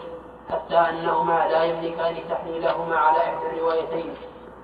[0.50, 4.14] حتى أنهما لا يملكان تحليلهما على إحدى الروايتين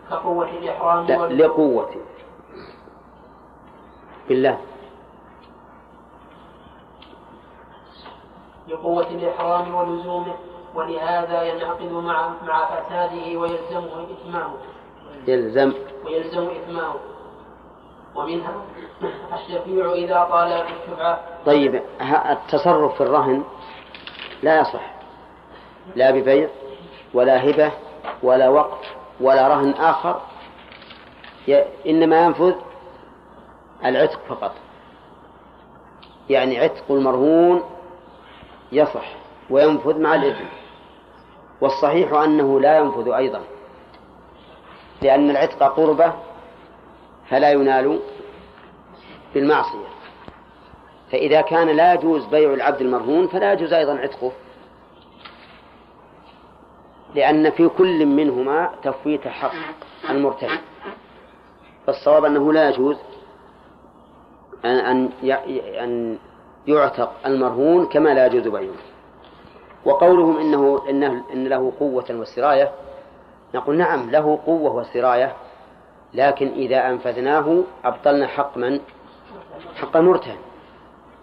[0.10, 1.90] كقوة الإحرام لقوة.
[4.30, 4.58] بالله.
[8.72, 10.34] لقوة الإحرام ولزومه
[10.76, 14.58] ولهذا ينعقد مع مع فساده ويلزمه إتمامه.
[15.28, 15.74] يلزم.
[16.06, 17.00] ويلزم إتمامه.
[18.16, 18.54] ومنها
[19.34, 21.82] الشفيع إذا طال بالشفعة طيب
[22.30, 23.44] التصرف في الرهن
[24.44, 24.94] لا يصح.
[25.96, 26.50] لا ببيع
[27.14, 27.72] ولا هبة
[28.24, 30.22] ولا وقف ولا رهن آخر.
[31.88, 32.54] إنما ينفذ
[33.86, 34.52] العتق فقط.
[36.30, 37.64] يعني عتق المرهون
[38.72, 39.16] يصح
[39.50, 40.46] وينفذ مع الإثم.
[41.62, 43.42] والصحيح أنه لا ينفذ أيضا
[45.02, 46.14] لأن العتق قربة
[47.30, 48.00] فلا ينال
[49.34, 49.88] بالمعصية.
[51.12, 54.32] فإذا كان لا يجوز بيع العبد المرهون فلا يجوز أيضا عتقه
[57.16, 59.52] لأن في كل منهما تفويت حق
[60.10, 60.50] المرتد.
[61.88, 62.98] فالصواب أنه لا يجوز
[64.66, 65.10] أن
[65.80, 66.18] أن
[66.68, 68.74] يعتق المرهون كما لا يجوز بيعه.
[69.86, 72.72] وقولهم إنه إنه إن له قوة والسراية
[73.56, 75.34] نقول نعم له قوة والسراية
[76.14, 78.80] لكن إذا أنفذناه أبطلنا حق من؟
[79.76, 80.38] حق المرتهن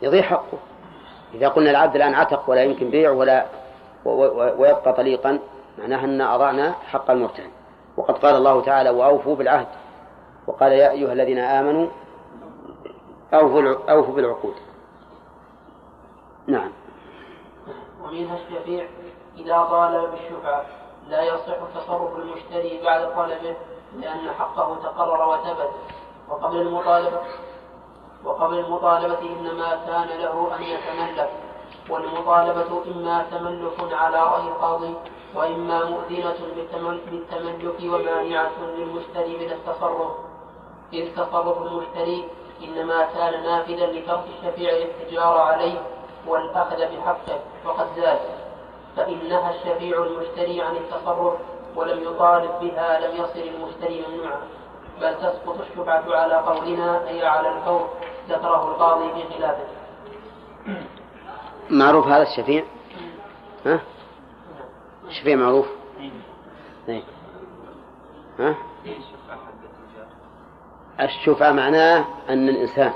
[0.02, 0.58] يضيع حقه.
[1.34, 3.46] إذا قلنا العبد الآن عتق ولا يمكن بيع ولا
[4.58, 5.38] ويبقى طليقا
[5.78, 7.50] معناها أن أضعنا حق المرتهن
[7.96, 9.66] وقد قال الله تعالى وأوفوا بالعهد
[10.46, 11.88] وقال يا أيها الذين آمنوا
[13.34, 14.54] أوفوا أوفوا بالعقود
[16.48, 16.72] نعم.
[18.02, 18.86] ومنها الشفيع
[19.36, 20.64] إذا طالب بالشفعة
[21.08, 23.56] لا يصح تصرف المشتري بعد طلبه
[23.96, 25.70] لأن حقه تقرر وثبت.
[26.28, 27.20] وقبل المطالبة
[28.24, 31.30] وقبل المطالبة إنما كان له أن يتملك
[31.90, 34.94] والمطالبة إما تملك على رأي القاضي
[35.34, 36.36] وإما مؤذنة
[37.10, 40.12] بالتملك ومانعة للمشتري من التصرف.
[40.92, 42.28] إذ تصرف المشتري
[42.64, 48.18] إنما كان نافذا لترك الشفيع الاحتجار عليه والأخذ بحقه وقد زاد
[48.96, 51.34] فإنها الشفيع المشتري عن التصرف
[51.76, 54.40] ولم يطالب بها لم يصل المشتري ممنوعا.
[55.00, 57.88] بل تسقط الشفعة على قولنا أي على الفور
[58.28, 59.64] ذكره القاضي في خلافه.
[61.80, 62.64] معروف هذا الشفيع؟
[63.66, 63.80] ها؟
[65.08, 65.66] الشفيع معروف؟
[66.88, 67.02] إيه.
[68.38, 68.54] ها؟
[71.00, 72.92] الشفعة معناه أن الإنسان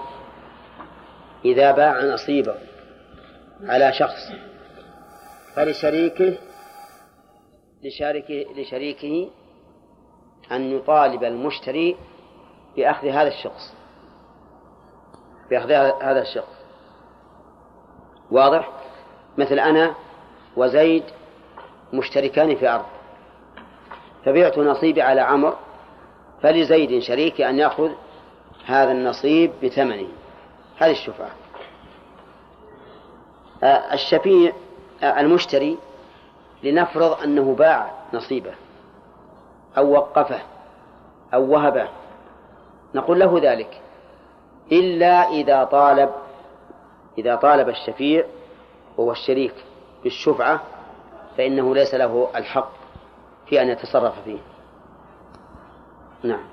[1.45, 2.55] إذا باع نصيبه
[3.63, 4.33] على شخص.
[5.55, 6.39] فلشريكه
[7.83, 9.31] لشريكه لشريكه
[10.53, 11.97] أن يطالب المشتري
[12.77, 13.75] بأخذ هذا الشخص.
[15.51, 15.73] بأخذ
[16.03, 16.63] هذا الشخص.
[18.31, 18.71] واضح؟
[19.39, 19.95] مثل أنا
[20.57, 21.05] وزيد
[21.93, 22.87] مشتركان في أرض.
[24.25, 25.57] فبعت نصيبي على عمر
[26.43, 27.91] فلزيد شريكي أن يأخذ
[28.67, 30.09] هذا النصيب بثمنه.
[30.79, 31.42] هذه الشفعة
[33.63, 34.53] الشفيع
[35.03, 35.79] آه، المشتري
[36.63, 38.55] لنفرض أنه باع نصيبه
[39.79, 40.41] أو وقفه
[41.35, 41.89] أو وهبه.
[42.95, 43.81] نقول له ذلك.
[44.73, 46.11] إلا إذا طالب
[47.19, 48.25] إذا طالب الشفيع
[48.97, 49.55] وهو الشريك
[50.03, 50.61] بالشفعة
[51.37, 52.71] فإنه ليس له الحق
[53.47, 54.39] في أن يتصرف فيه.
[56.23, 56.45] نعم.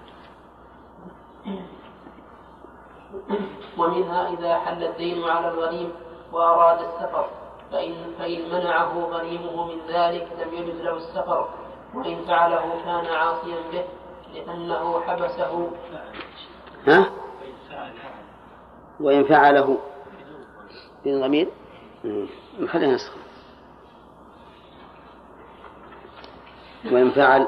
[3.78, 5.92] ومنها إذا حل الدين على الغريم
[6.32, 7.30] وأراد السفر.
[7.72, 11.50] فإن, فإن منعه غريمه من ذلك لم يجد له السفر.
[11.94, 13.84] وإن فعله كان عاصيا به
[14.34, 15.72] لأنه حبسه.
[16.88, 17.10] ها؟
[19.00, 19.78] وإن فعله.
[21.08, 21.50] ضمير؟
[22.68, 23.12] خلينا نسخ
[26.92, 27.48] وإن فعل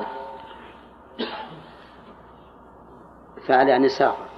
[3.47, 4.30] فعل يعني سافر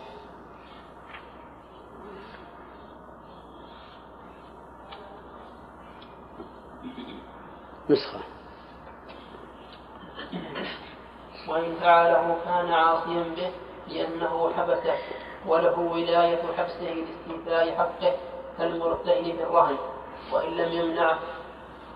[7.93, 8.19] نسخة.
[11.47, 13.51] وإن فعله كان عاصيا به
[13.88, 14.95] لأنه حبسه
[15.47, 18.13] وله ولاية حبسه لاستيفاء حقه
[18.57, 19.78] كالمرتهن في الرهن.
[20.34, 21.20] وإن لم يمنعه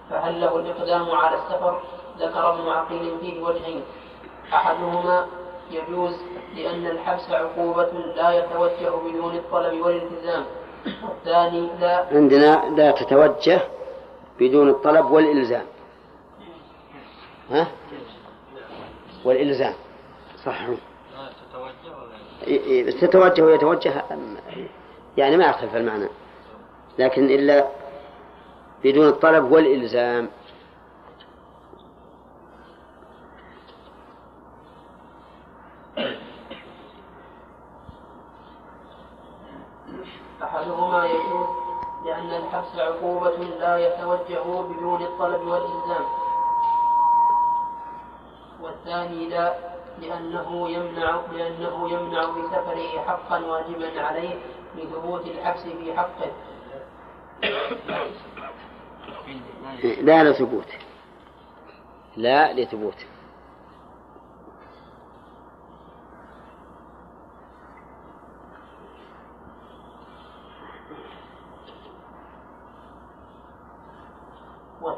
[0.09, 1.81] فهل له الإقدام على السفر؟
[2.19, 3.83] ذكر ابن عقيل فيه وجهين.
[4.53, 5.25] أحدهما
[5.71, 6.15] يجوز
[6.55, 10.45] لأن الحبس عقوبة لا يتوجه بدون الطلب والالتزام.
[11.03, 12.05] والثاني لا.
[12.11, 13.59] عندنا لا تتوجه
[14.39, 15.65] بدون الطلب والإلزام.
[17.51, 17.67] ها؟
[19.25, 19.73] والإلزام.
[20.45, 20.69] صحيح.
[23.01, 24.03] تتوجه ويتوجه
[25.17, 26.07] يعني ما يختلف المعنى.
[26.99, 27.67] لكن إلا
[28.83, 30.29] بدون الطلب والإلزام.
[40.43, 41.47] أحدهما يجوز
[42.05, 46.26] لأن الحبس عقوبة لا يتوجه بدون الطلب والإلزام.
[48.61, 49.53] والثاني لا
[50.01, 54.35] لأنه يمنع لأنه يمنع بسفره حقا واجبا عليه
[54.75, 56.31] لثبوت الحبس في حقه.
[60.01, 60.67] لا لثبوت.
[62.17, 63.05] لا لثبوت.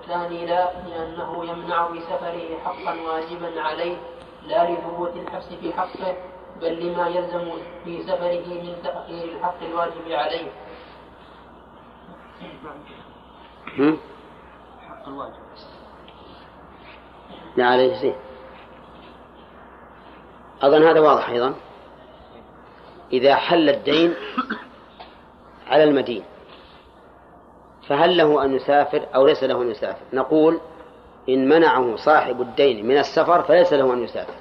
[0.09, 3.97] والثاني لا لأنه يمنع بسفره حقا واجبا عليه
[4.47, 6.17] لا لثبوت الحبس في حقه
[6.61, 7.51] بل لما يلزم
[7.83, 10.51] في سفره من تأخير الحق الواجب عليه.
[14.89, 15.33] حق الواجب.
[17.57, 18.15] لا عليه زين
[20.61, 21.55] أظن هذا واضح أيضا.
[23.13, 24.13] إذا حل الدين
[25.67, 26.23] على المدين.
[27.89, 30.59] فهل له أن يسافر أو ليس له أن يسافر؟ نقول
[31.29, 34.33] إن منعه صاحب الدين من السفر فليس له أن يسافر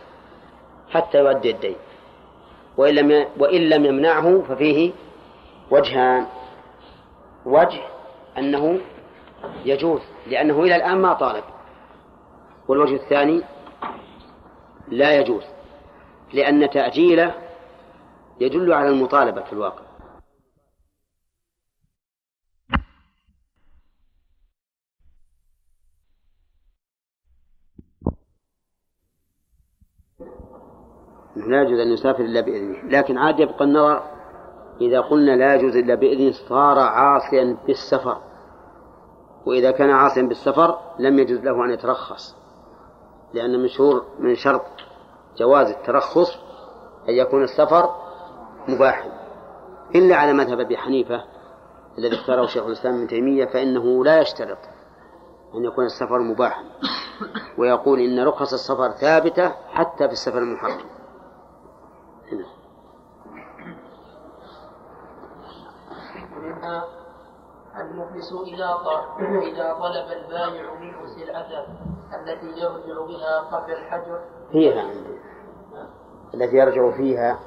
[0.91, 1.77] حتى يؤدي الدين.
[2.77, 4.93] وإن لم وإن لم يمنعه ففيه
[5.71, 6.27] وجهان.
[7.47, 7.81] وجه
[8.39, 8.79] أنه
[9.65, 11.45] يجوز لأنه إلى الآن ما طالب.
[12.69, 13.43] والوجه الثاني
[14.89, 15.45] لا يجوز
[16.33, 17.35] لأن تأجيله
[18.41, 19.88] يدل على المطالبة في الواقع.
[31.47, 32.79] لا يجوز أن يسافر إلا بإذنه.
[32.99, 34.03] لكن عاد يبقى النظر
[34.81, 38.19] إذا قلنا لا يجوز إلا بإذنه صار عاصيا بالسفر.
[39.47, 42.37] وإذا كان عاصيا بالسفر لم يجوز له أن يترخص
[43.35, 43.69] لأن من
[44.19, 44.67] من شرط
[45.37, 46.37] جواز الترخص
[47.09, 47.95] أن يكون السفر
[48.69, 49.11] مباحا
[49.95, 51.25] إلا على مذهب أبي حنيفة
[51.99, 54.59] الذي اختاره شيخ الإسلام ابن تيمية فإنه لا يشترط
[55.55, 56.63] أن يكون السفر مباحا.
[57.59, 60.98] ويقول إن رخص السفر ثابتة حتى في السفر المحرم.
[66.69, 66.85] منها
[67.77, 68.79] المفلس إذا
[69.43, 71.67] إذا طلب البائع منه سلعته
[72.21, 74.21] التي يرجع بها قبل الحجر.
[74.53, 75.19] فيها عندي.
[76.35, 77.39] التي يرجع فيها.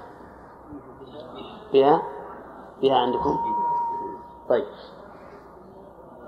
[1.72, 2.02] فيها؟
[2.82, 3.38] فيها عندكم؟
[4.50, 4.66] طيب.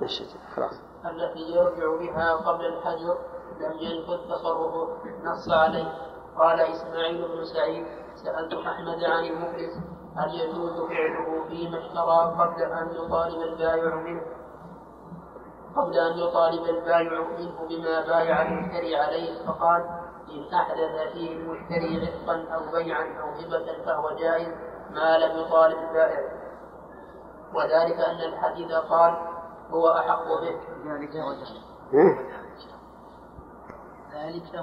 [0.01, 0.81] مشت خلاص.
[1.05, 3.17] التي يرجع بها قبل الحجر
[3.59, 4.87] لم ينفذ تصرفه.
[5.23, 5.93] نص عليه.
[6.37, 7.85] قال إسماعيل بن سعيد
[8.15, 14.21] سألت أحمد عن المفلس هل يجوز فعله فيما اشترى قبل أن يطالب البائع منه؟
[15.75, 19.81] قبل أن يطالب البائع منه بما بايع المشتري عليه فقال
[20.29, 24.53] إن أحدث فيه المشتري عتقا أو بيعا أو هبة فهو جائز
[24.91, 26.43] ما لم يطالب البائع.
[27.53, 29.17] وذلك أن الحديث قال
[29.71, 30.59] هو أحق به.
[30.85, 32.33] ذلك وذلك ذلك.
[34.13, 34.55] وذلك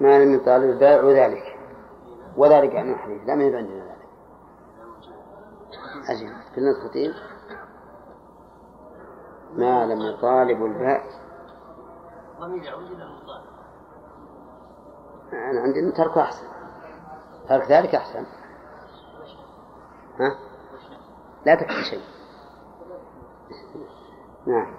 [0.00, 1.49] ما لم يطالب البائع ذلك.
[2.40, 3.22] وذلك عن الحديث.
[3.26, 4.08] لا ما عندنا ذلك.
[6.08, 6.32] أجل.
[6.54, 7.14] في النسختين
[9.52, 11.02] ما لم يطالب الباء.
[12.40, 12.74] ضمير
[15.32, 16.46] أنا عندي ترك أحسن.
[17.48, 18.26] ترك ذلك أحسن.
[20.20, 20.38] ها؟
[21.46, 22.04] لا تكفي شيء.
[24.46, 24.74] نعم.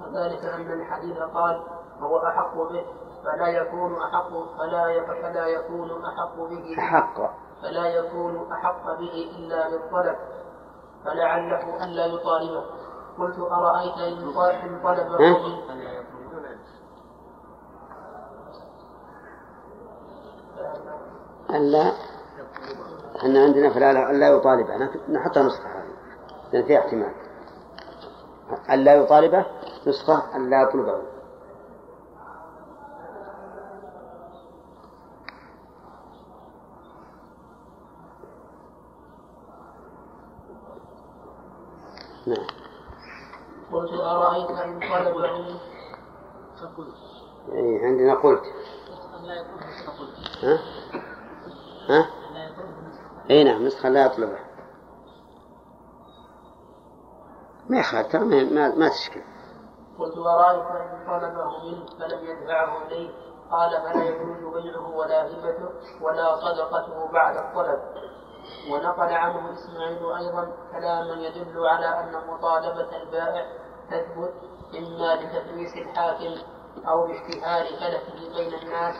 [0.00, 1.62] وذلك أن الحديث قال
[2.00, 2.84] هو أحق به.
[3.24, 7.16] فلا يكون أحق فلا فلا يكون أحق به أحق
[7.62, 10.16] فلا يكون أحق به إلا بالطلب.
[11.04, 12.64] فلعله ألا يطالبه.
[13.18, 14.32] قلت أرأيت إن
[14.82, 15.18] طلبه
[21.50, 21.92] ألا
[23.16, 24.76] إحنا عندنا فلا ألا يطالبه
[25.08, 25.92] نحطها نسخة هذه.
[26.52, 27.12] لأن فيها احتمال.
[28.70, 29.46] ألا يطالبه
[29.86, 31.02] نسخة ألا يطلبه.
[42.26, 42.46] نعم.
[43.72, 45.58] قلت أرأيت إن طلبه
[46.60, 46.94] فقلت.
[47.52, 48.42] إيه عندنا قلت.
[50.42, 50.58] ها؟
[51.88, 52.06] ها؟
[53.30, 54.38] اي نعم نسخة لا يطلبه
[57.68, 59.20] ما يخالف ترى ما, ما تشكل.
[59.98, 63.10] قلت أرأيت إن طلبه منه فلم يدفعه إليه
[63.50, 65.70] قال فلا يجوز بيعه ولا هبته
[66.02, 67.80] ولا صدقته بعد الطلب.
[68.70, 73.46] ونقل عنه إسماعيل أيضا كلاما يدل على أن مطالبة البائع
[73.90, 74.32] تثبت
[74.78, 76.34] إما لتدريس الحاكم
[76.88, 78.96] أو باشتهار فلته بين الناس.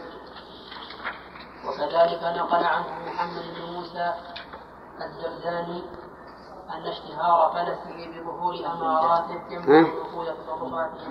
[1.67, 4.13] وكذلك نقل عنه محمد بن موسى
[5.03, 5.83] الزرداني
[6.71, 11.09] أن اشتهار فلسه بظهور أمارات يمنع دخول تصرفاته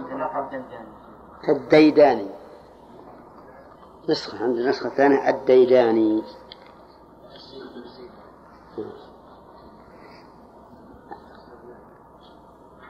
[1.49, 2.29] الديداني
[4.09, 6.23] نسخة عند النسخة الثانية الديداني.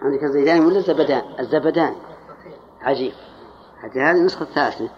[0.02, 1.96] عندك الزيداني ولا الزبدان؟ الزبداني
[2.82, 3.14] عجيب.
[3.78, 4.90] حتى هذه النسخة الثالثة.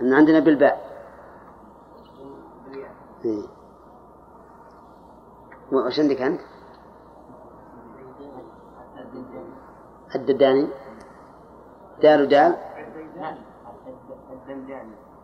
[0.00, 0.86] أن عندنا بالباء.
[3.24, 3.46] إيه.
[5.72, 6.40] وش عندك أنت؟
[10.14, 10.68] الدداني
[12.02, 12.56] دال ودال.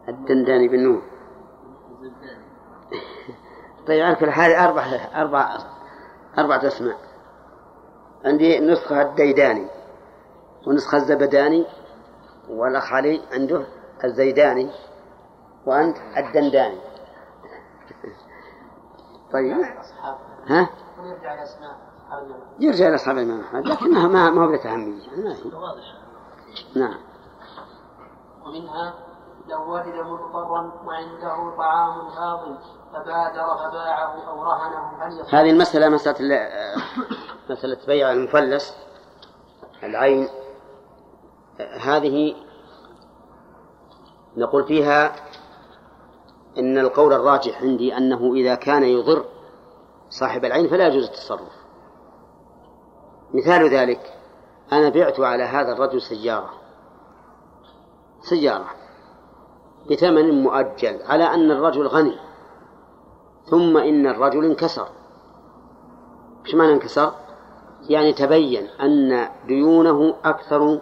[0.08, 1.02] الدنداني بالنون.
[3.86, 4.82] طيب على كل حال أربع
[5.14, 5.58] أربع
[6.38, 6.96] أربعة أسماء.
[8.24, 9.66] عندي نسخة الديداني
[10.66, 11.66] ونسخة الزبداني
[12.48, 13.66] والأخ علي عنده
[14.04, 14.70] الزيداني
[15.66, 16.78] وأنت الدنداني.
[19.32, 19.56] طيب.
[20.46, 20.70] ها؟
[22.58, 23.40] يرجع إلى أصحاب الإمام.
[23.40, 25.02] أحمد لكنها ما ما هو أهمية
[26.76, 26.98] نعم.
[28.44, 28.94] ومنها
[29.48, 32.58] لو وجد مضطرا وعنده طعام فاضل
[32.92, 35.04] فبادر فباعه أو رهنه.
[35.04, 36.48] هل هذه المسألة مسألة
[37.50, 38.76] مسألة بيع المفلس
[39.82, 40.28] العين.
[41.80, 42.34] هذه
[44.36, 45.12] نقول فيها
[46.58, 49.24] إن القول الراجح عندي أنه إذا كان يضر
[50.10, 51.52] صاحب العين فلا يجوز التصرف.
[53.34, 54.18] مثال ذلك
[54.72, 56.50] أنا بعت على هذا الرجل سيارة.
[58.20, 58.81] سيارة.
[59.90, 62.16] بثمن مؤجل على أن الرجل غني
[63.44, 64.88] ثم إن الرجل انكسر.
[66.46, 67.12] إيش معنى انكسر؟
[67.88, 70.80] يعني تبين أن ديونه أكثر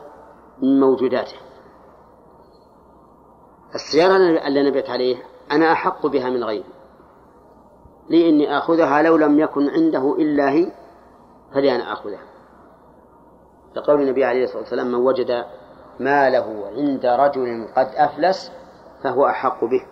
[0.62, 1.36] من موجوداته.
[3.74, 5.16] السيارة اللي أنا بعت عليه
[5.52, 6.64] أنا أحق بها من غيري
[8.08, 10.72] لإني آخذها لو لم يكن عنده إلا هي
[11.54, 12.22] فلي أنا آخذها.
[13.76, 15.44] لقول النبي عليه الصلاة والسلام من وجد
[16.00, 18.52] ماله عند رجل قد أفلس
[19.02, 19.86] فهو أحق به.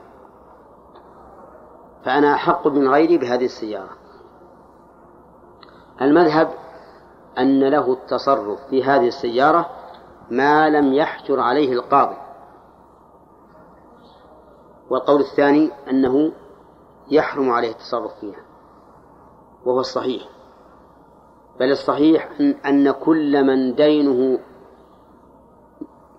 [2.04, 3.90] فأنا أحق من غيري بهذه السيارة.
[6.02, 6.50] المذهب
[7.38, 9.70] أن له التصرف في هذه السيارة
[10.30, 12.16] ما لم يحجر عليه القاضي.
[14.90, 16.32] والقول الثاني أنه
[17.10, 18.42] يحرم عليه التصرف فيها
[19.64, 20.22] وهو الصحيح.
[21.60, 22.28] بل الصحيح
[22.66, 24.38] أن كل من دينه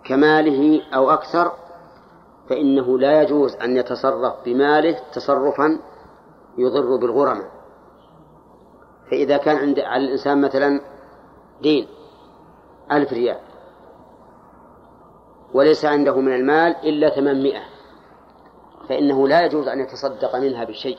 [0.03, 1.51] كماله أو أكثر
[2.49, 5.79] فإنه لا يجوز أن يتصرف بماله تصرفا
[6.57, 7.51] يضر بالغرماء.
[9.11, 10.81] فإذا كان عند على الإنسان مثلا
[11.61, 11.87] دين
[12.91, 13.39] ألف ريال
[15.53, 17.61] وليس عنده من المال إلا ثمانمائة
[18.89, 20.97] فإنه لا يجوز أن يتصدق منها بشيء.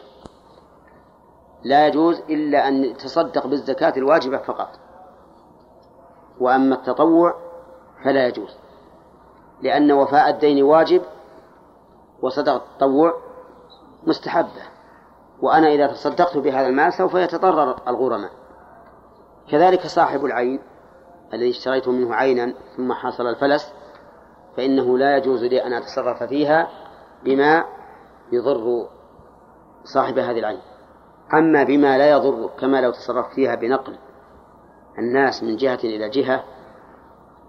[1.64, 4.68] لا يجوز إلا أن يتصدق بالزكاة الواجبة فقط.
[6.40, 7.34] وأما التطوع
[8.04, 8.56] فلا يجوز
[9.62, 11.02] لأن وفاء الدين واجب
[12.22, 13.14] وصدق التطوع
[14.06, 14.62] مستحبة.
[15.42, 18.30] وأنا إذا تصدقت بهذا المال سوف يتضرر الغرماء.
[19.50, 20.60] كذلك صاحب العين
[21.34, 23.72] الذي اشتريت منه عينا ثم حصل الفلس
[24.56, 26.68] فإنه لا يجوز لي أن أتصرف فيها
[27.24, 27.64] بما
[28.32, 28.88] يضر
[29.84, 30.60] صاحب هذه العين.
[31.34, 33.96] أما بما لا يضر كما لو تصرفت فيها بنقل
[34.98, 36.44] الناس من جهة إلى جهة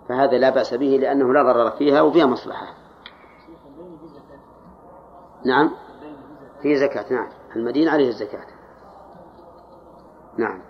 [0.10, 2.81] فهذا لا بأس به لأنه لا ضرر فيها وفيها مصلحة.
[5.46, 5.72] نعم.
[6.62, 7.30] في زكاة نعم.
[7.56, 8.46] المدين عليه الزكاة.
[10.38, 10.62] نعم.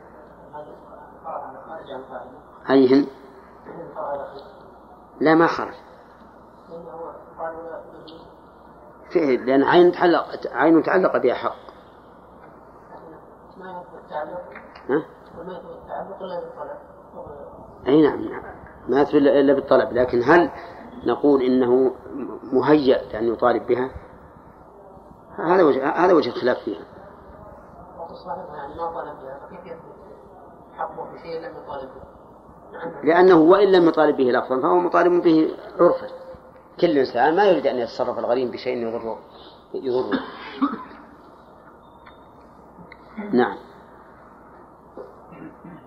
[2.69, 3.07] أيهن
[5.21, 5.73] لا ما خرج.
[9.09, 11.55] فيه لأن عين تعلق عين تعلق بها حق.
[14.89, 15.05] ها؟
[17.87, 18.43] أي نعم
[18.87, 19.93] ما يثبت إلا بالطلب.
[19.93, 20.51] لكن هل
[21.05, 21.95] نقول إنه
[22.53, 24.00] مهيأ لأن يطالب بها؟
[25.37, 26.85] هذا وجه هذا وجه الخلاف فيها.
[33.03, 36.07] لأنه وإن لم يطالب به لفظا فهو مطالب به عرفا.
[36.81, 39.17] كل إنسان ما يريد أن يتصرف الغريم بشيء يضره
[39.73, 40.19] يضره.
[43.33, 43.57] نعم.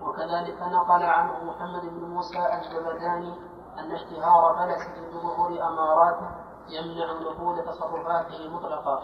[0.01, 3.33] وكذلك نقل عنه محمد بن موسى الجبداني
[3.79, 6.27] أن اشتهار فلسه بظهور أماراته
[6.69, 9.03] يمنع نفوذ تصرفاته مطلقا.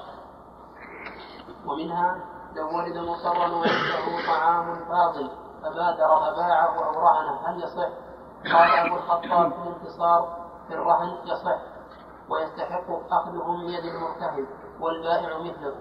[1.66, 2.20] ومنها
[2.56, 5.30] لو ولد مضطرا وعنده طعام فاضل
[5.64, 7.90] فبادر فباعه أو رهنه هل يصح؟
[8.54, 11.58] قال أبو الخطاب في الانتصار في الرهن يصح
[12.30, 14.46] ويستحق أخذه من يد المرتهن
[14.80, 15.76] والبائع مثله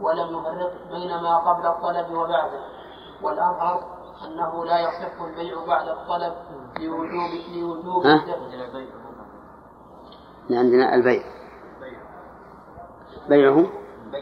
[0.00, 2.60] ولم يفرق بين ما قبل الطلب وبعده.
[3.22, 3.82] والأظهر
[4.24, 6.34] أنه لا يصح البيع بعد الطلب
[6.80, 8.06] لوجوب لوجوب
[10.50, 11.22] عندنا البيع.
[13.28, 13.66] بيعه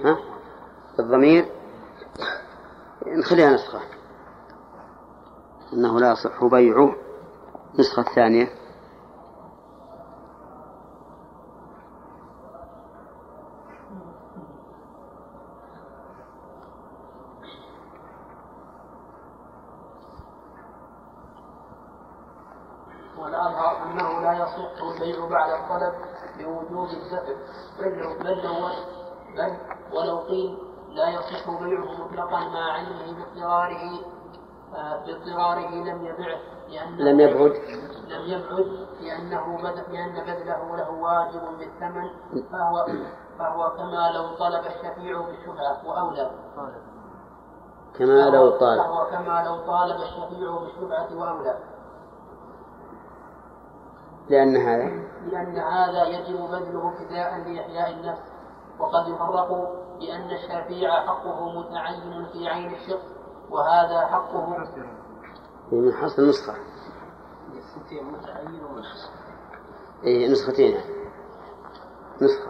[0.04, 0.18] ها؟
[0.98, 1.52] الضمير
[3.06, 3.80] نخليها نسخة.
[5.72, 6.94] أنه لا يصح بيعه
[7.74, 8.48] النسخة الثانية
[23.82, 25.94] أنه لا يصح البيع بعد الطلب
[26.40, 27.32] لوجوب الدفع
[27.78, 28.48] بل
[29.36, 29.56] بل
[29.92, 30.67] ولو قيل
[30.98, 34.00] لا يصح بيعه مطلقا مع علمه باضطراره
[35.06, 36.38] باضطراره لم يبعه
[36.68, 37.52] لأنه لم يبعد.
[38.08, 39.60] لم يبعد لأنه.
[39.62, 42.10] لأن بذله له واجب بالثمن
[42.52, 42.86] فهو
[43.38, 46.30] فهو كما لو طلب الشفيع بالشفعة وأولى.
[47.98, 48.78] كما لو طال.
[48.78, 51.58] فهو كما لو طالب الشفيع بالشفعة وأولى.
[54.28, 58.22] لأن هذا؟ لأن هذا يجب بذله ابتداء لإحياء النفس
[58.78, 63.06] وقد يفرق بأن الشفيع حقه متعين في عين الشخص
[63.50, 66.54] وهذا حقه من حصل النسخة.
[67.92, 69.10] متعين ومنحصر
[70.04, 70.94] إيه نسختين يعني.
[72.22, 72.48] نسخة.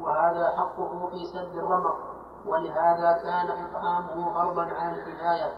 [0.00, 1.96] وهذا حقه في سد الرمق
[2.46, 5.52] ولهذا كان إطعامه فرضا على الكفاية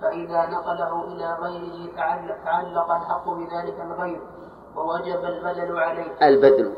[0.00, 1.96] فإذا نقله إلى غيره
[2.44, 4.20] تعلق, الحق بذلك الغير
[4.76, 6.28] ووجب البدل عليه.
[6.28, 6.74] البدل.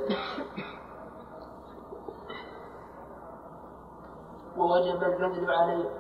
[4.57, 5.91] ووجب البذل عليه.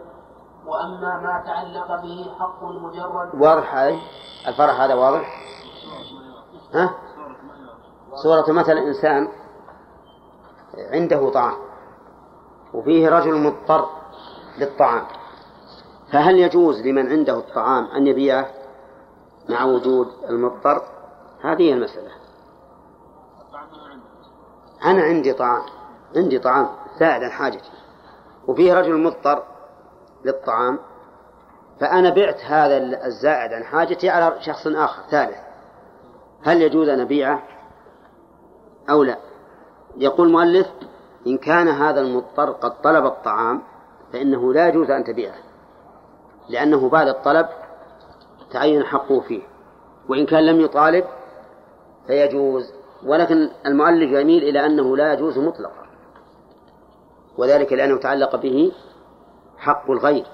[0.66, 3.43] وأما ما تعلق به حق مجرد.
[3.43, 3.99] واضح هذا؟
[4.49, 5.41] الفرح هذا واضح؟
[6.75, 6.91] ها؟
[8.14, 9.29] صورة مثل إنسان
[10.93, 11.57] عنده طعام
[12.75, 13.87] وفيه رجل مضطر
[14.59, 15.20] للطعام.
[16.13, 18.47] فهل يجوز لمن عنده الطعام أن يبيعه
[19.49, 20.83] مع وجود المضطر؟
[21.43, 22.11] هذه هي المسألة.
[24.85, 25.63] أنا عندي طعام
[26.17, 26.69] عندي طعام
[27.01, 27.71] زائد عن حاجتي
[28.49, 29.43] وفيه رجل مضطر
[30.25, 30.79] للطعام
[31.81, 35.37] فأنا بعت هذا الزائد عن حاجتي على شخص آخر ثالث.
[36.43, 37.43] هل يجوز أن أبيعه
[38.91, 39.17] أو لا؟
[39.97, 40.67] يقول المؤلف
[41.27, 43.63] إن كان هذا المضطر قد طلب الطعام
[44.13, 45.49] فإنه لا يجوز أن تبيعه.
[46.51, 47.48] لأنه بعد الطلب
[48.51, 49.42] تعين حقه فيه
[50.09, 51.05] وإن كان لم يطالب
[52.07, 52.72] فيجوز
[53.07, 55.86] ولكن المؤلف يميل إلى أنه لا يجوز مطلقا
[57.38, 58.72] وذلك لأنه تعلق به
[59.59, 60.26] حق الغير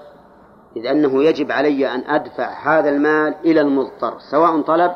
[0.77, 4.93] إذ أنه يجب علي أن أدفع هذا المال إلى المضطر سواء طلب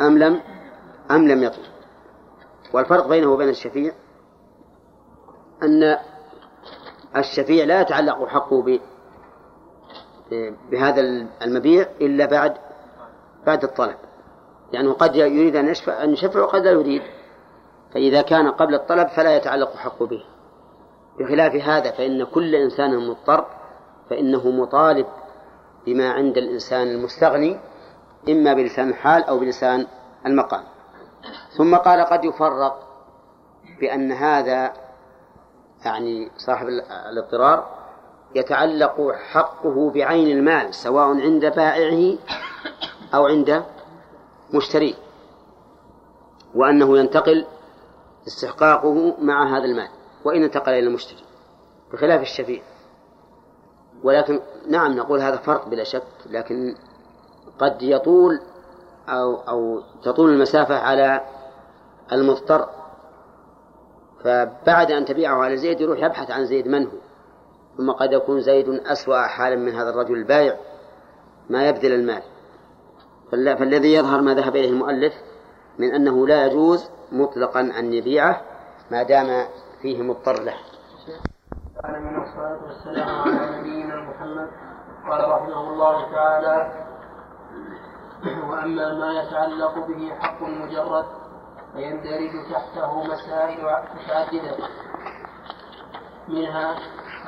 [0.00, 0.40] أم لم
[1.10, 1.64] أم لم يطلب.
[2.72, 3.92] والفرق بينه وبين الشفيع
[5.62, 5.96] أن
[7.16, 8.62] الشفيع لا يتعلق حقه
[10.70, 11.00] بهذا
[11.42, 12.54] المبيع إلا بعد
[13.46, 13.96] بعد الطلب.
[14.72, 17.02] لأنه قد يريد أن يشفع أن يشفع وقد لا يريد.
[17.94, 20.24] فإذا كان قبل الطلب فلا يتعلق حقه به.
[21.18, 23.46] بخلاف هذا فإن كل إنسان مضطر
[24.10, 25.06] فإنه مطالب
[25.86, 27.60] بما عند الإنسان المستغني
[28.28, 29.86] إما بلسان الحال أو بلسان
[30.26, 30.64] المقام.
[31.56, 32.86] ثم قال قد يفرق
[33.80, 34.72] بأن هذا
[35.84, 36.66] يعني صاحب
[37.12, 37.85] الاضطرار
[38.34, 42.18] يتعلق حقه بعين المال سواء عند بائعه
[43.14, 43.64] أو عند
[44.54, 44.94] مشتريه.
[46.54, 47.46] وأنه ينتقل
[48.26, 49.88] استحقاقه مع هذا المال
[50.24, 51.24] وإن انتقل إلى المشتري
[51.92, 52.62] بخلاف الشفيع.
[54.02, 56.74] ولكن نعم نقول هذا فرق بلا شك لكن
[57.58, 58.40] قد يطول
[59.08, 61.20] أو أو تطول المسافة على
[62.12, 62.68] المضطر.
[64.24, 67.05] فبعد أن تبيعه على زيد يروح يبحث عن زيد من هو.
[67.76, 70.56] ثم قد يكون زيد أسوأ حالا من هذا الرجل البايع
[71.50, 72.22] ما يبذل المال.
[73.30, 75.14] فالذي يظهر ما ذهب إليه المؤلف
[75.78, 78.40] من أنه لا يجوز مطلقا أن يبيعه
[78.90, 79.46] ما دام
[79.82, 80.54] فيه مضطر له.
[81.84, 84.48] العالمين والصلاة والسلام على نبينا محمد
[85.10, 86.86] قال رحمه الله تعالى
[88.50, 91.04] وأما ما يتعلق به حق مجرد
[91.72, 93.64] فيندرج تحته مسائل
[93.94, 94.56] متعددة
[96.28, 96.76] منها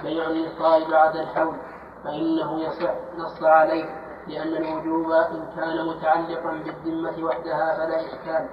[0.03, 1.57] بيع النصاب بعد الحول
[2.05, 3.85] فإنه يصح نص عليه
[4.29, 8.49] لأن الوجوب إن كان متعلقا بالذمة وحدها فلا إشكال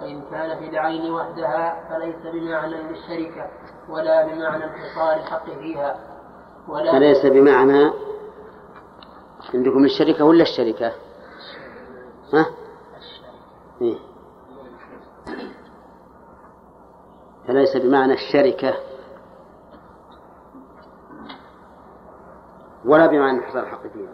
[0.00, 3.50] وإن كان في العين وحدها فليس بمعنى للشركة
[3.88, 5.96] ولا بمعنى انحصار الحق فيها
[6.68, 7.90] ولا فليس بمعنى
[9.54, 10.92] عندكم الشركة ولا الشركة؟
[12.32, 12.46] ها؟
[13.82, 13.98] إيه؟
[17.46, 18.74] فليس بمعنى الشركة
[22.84, 24.12] ولا بمعنى حصل الحق فيها.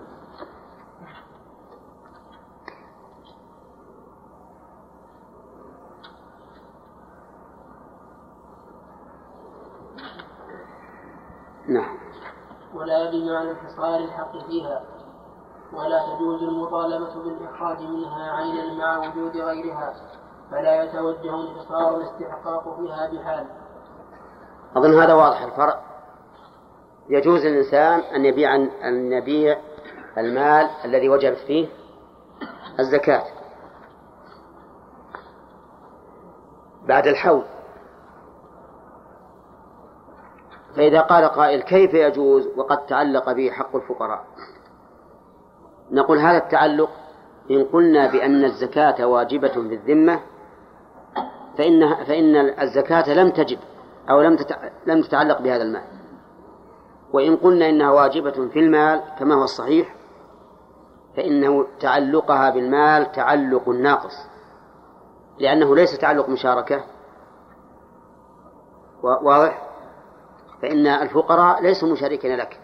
[11.69, 11.99] نعم.
[12.75, 14.83] ولا بمعنى انحصار الحق فيها
[15.73, 19.95] ولا تجوز المطالبة بالإخراج منها عينا مع وجود غيرها
[20.51, 23.47] فلا يتوجه انحصار الاستحقاق فيها بحال.
[24.77, 25.90] أظن هذا واضح الفرق.
[27.11, 28.55] يجوز للإنسان أن يبيع
[28.85, 29.59] أن يبيع
[30.19, 31.67] المال الذي وجبت فيه
[32.81, 33.23] الزكاة
[36.89, 37.45] بعد الحول.
[40.77, 44.25] فإذا قال قائل كيف يجوز وقد تعلق به حق الفقراء؟
[45.91, 46.91] نقول هذا التعلق
[47.51, 50.21] إن قلنا بأن الزكاة واجبة في الذمة
[51.59, 53.59] فإن فإن الزكاة لم تجب
[54.11, 54.37] أو لم
[54.87, 56.00] لم تتعلق بهذا المال.
[57.13, 59.95] وإن قلنا إنها واجبة في المال كما هو الصحيح
[61.17, 64.31] فإنه تعلقها بالمال تعلق ناقص
[65.39, 66.85] لأنه ليس تعلق مشاركة.
[69.03, 69.63] واضح؟
[70.63, 72.61] فإن الفقراء ليسوا مشاركين لك.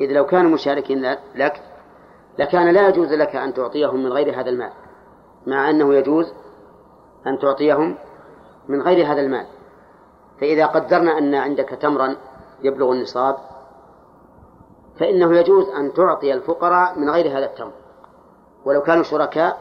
[0.00, 1.62] إذ لو كانوا مشاركين لك
[2.38, 4.72] لكان لا يجوز لك أن تعطيهم من غير هذا المال
[5.46, 6.32] مع أنه يجوز
[7.26, 7.98] أن تعطيهم
[8.68, 9.46] من غير هذا المال.
[10.40, 12.16] فإذا قدرنا أن عندك تمرا
[12.62, 13.36] يبلغ النصاب
[15.02, 17.72] فإنه يجوز أن تعطي الفقراء من غير هذا التمر.
[18.64, 19.58] ولو كانوا شركاء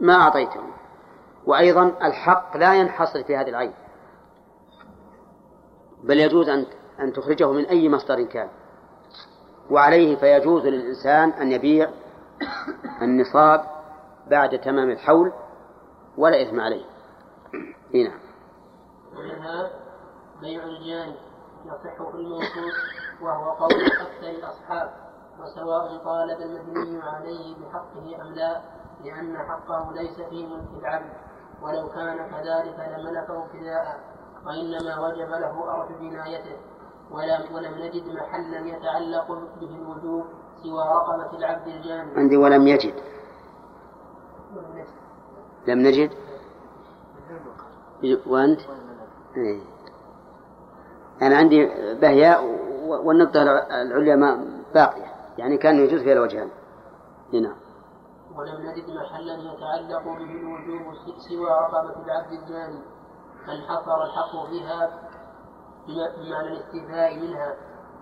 [0.00, 0.70] ما أعطيتهم.
[1.46, 3.72] وأيضا الحق لا ينحصر في هذه العين.
[6.04, 6.66] بل يجوز أن
[7.00, 8.48] أن تخرجه من أي مصدر كان.
[9.70, 11.90] وعليه فيجوز للإنسان أن يبيع
[13.02, 13.64] النصاب
[14.30, 15.32] بعد تمام الحول
[16.18, 16.84] ولا إثم عليه.
[17.94, 18.18] هنا نعم.
[19.16, 19.70] ومنها
[20.40, 21.16] بيع الجاني
[21.66, 22.72] يصح في الموصول
[23.22, 24.92] وهو قول أكثر الأصحاب
[25.40, 28.60] وسواء طالب المبني عليه بحقه أم لا
[29.04, 31.12] لأن حقه ليس في ملك العبد.
[31.62, 34.00] ولو كان كذلك لملكه ابتداء
[34.46, 36.56] وإنما وجب له أرث جنايته
[37.10, 39.26] ولم ولم نجد محلا يتعلق
[39.60, 40.24] به الوجوب
[40.62, 42.94] سوى رقبة العبد الجاني عندي ولم يجد.
[45.66, 46.10] لم نجد.
[48.26, 48.60] وأنت؟
[49.36, 49.60] إيه.
[51.22, 52.57] أنا عندي بهياء
[52.88, 53.42] والنقطة
[53.82, 55.06] العليا ما باقية.
[55.38, 56.48] يعني كان يجوز فيها الوجهان
[57.32, 57.54] هنا.
[58.36, 60.94] ولم نجد محلا يتعلق به الوجوب
[61.28, 62.80] سوى رقبة العبد الجاني
[63.48, 64.90] انحصر الحق فيها
[65.88, 67.54] بمعنى الاستيفاء منها.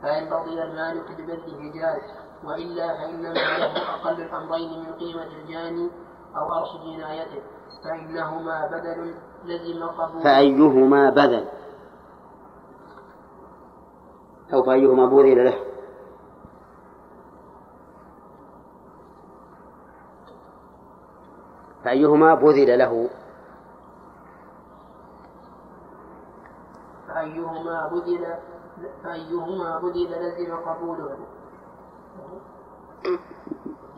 [0.03, 2.03] فإن رضي المالك ببذله جاز
[2.45, 5.91] وإلا فإنما له أقل الأمرين من قيمة الجاني
[6.37, 7.43] أو أرش جنايته.
[7.85, 9.15] فإنهما بدل
[9.45, 10.23] لزم قبول.
[10.23, 11.45] فأيهما بدل؟
[14.53, 15.59] أو فأيهما بذل له.
[21.85, 23.09] فأيهما بذل له.
[27.09, 28.39] فأيهما بذل
[29.05, 31.19] فأيهما بذل لزم قبوله.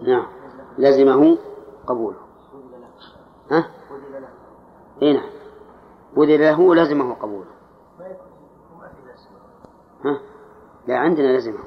[0.02, 0.26] نعم.
[0.78, 1.38] لزمه
[1.86, 2.18] قبوله.
[3.50, 3.70] ها؟
[5.02, 5.30] اي نعم.
[6.16, 7.58] بذل له لزمه قبوله
[10.04, 10.20] ها؟
[10.88, 11.64] لا عندنا لزمه.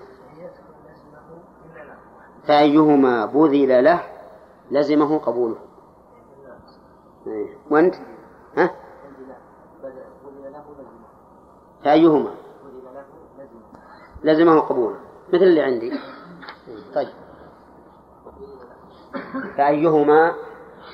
[2.47, 4.03] فأيهما بذل له
[4.71, 5.57] لزمه قبوله.
[7.27, 7.57] إيه.
[7.71, 7.95] وأنت؟
[8.57, 8.71] ها؟
[11.83, 12.35] فأيهما؟
[14.23, 14.99] لزمه قبوله.
[15.33, 15.91] مثل اللي عندي.
[16.95, 17.13] طيب.
[19.57, 20.35] فأيهما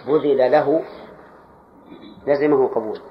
[0.07, 0.84] بذل له
[2.28, 3.01] لزمه قبوله.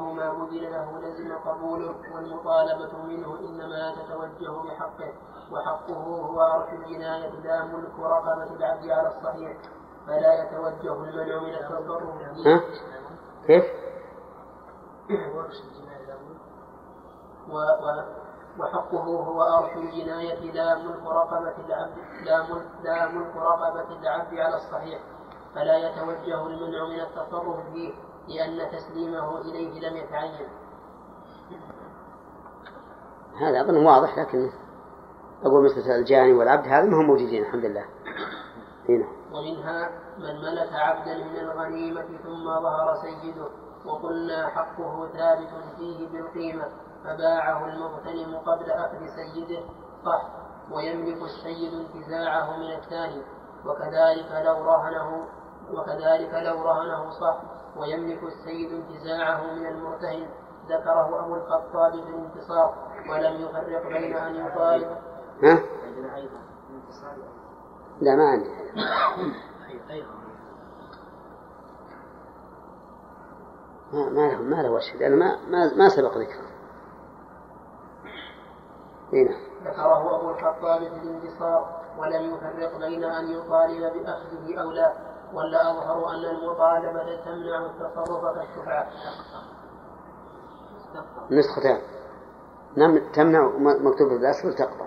[0.00, 5.12] فأيهما بذل له لزم قبوله والمطالبة منه إنما تتوجه بحقه
[5.52, 9.56] وحقه هو عرش الجناية لا ملك رقبة العبد على الصحيح
[10.06, 12.14] فلا يتوجه المنع من التصرف؟
[13.46, 13.64] كيف؟
[18.58, 24.56] وحقه هو أرش الجناية لا ملك رقبة العبد لا ملك لا ملك رقبة العبد على
[24.56, 25.00] الصحيح
[25.54, 27.92] فلا يتوجه المنع من التصرف فيه
[28.28, 30.48] لأن تسليمه إليه لم يتعين.
[33.40, 34.50] هذا أظن واضح لكن
[35.44, 37.84] أقول مثل الجاني والعبد هذا ما هم موجودين الحمد لله.
[38.88, 43.48] هنا ومنها من ملك عبدا من الغنيمة ثم ظهر سيده
[43.86, 45.48] وقلنا حقه ثابت
[45.78, 46.68] فيه بالقيمة
[47.04, 49.62] فباعه المغتنم قبل أخذ سيده
[50.04, 50.22] صح
[50.72, 53.22] ويملك السيد انتزاعه من الثاني
[53.66, 55.26] وكذلك لو رهنه
[55.72, 57.36] وكذلك لو رهنه صح
[57.76, 60.28] ويملك السيد انتزاعه من المرتهن
[60.68, 62.74] ذكره أبو الخطاب في الانتصار
[63.10, 64.96] ولم يفرق بين أن يطالب
[65.42, 65.58] ها؟
[68.00, 68.50] لا ما عندي
[73.92, 76.50] ما ما له ما له وجه لأنه ما ما ما سبق ذكره.
[79.12, 79.36] هنا.
[79.64, 86.10] ذكره أبو الخطاب في الانتصار ولم يفرق بين أن يطالب بأخذه أو لا ولا أظهر
[86.10, 88.88] أن المطالبة تمنع التصرف كالشفعة.
[91.30, 91.80] نسختان
[92.76, 94.84] نعم تمنع مكتوب بالأسفل تقطع.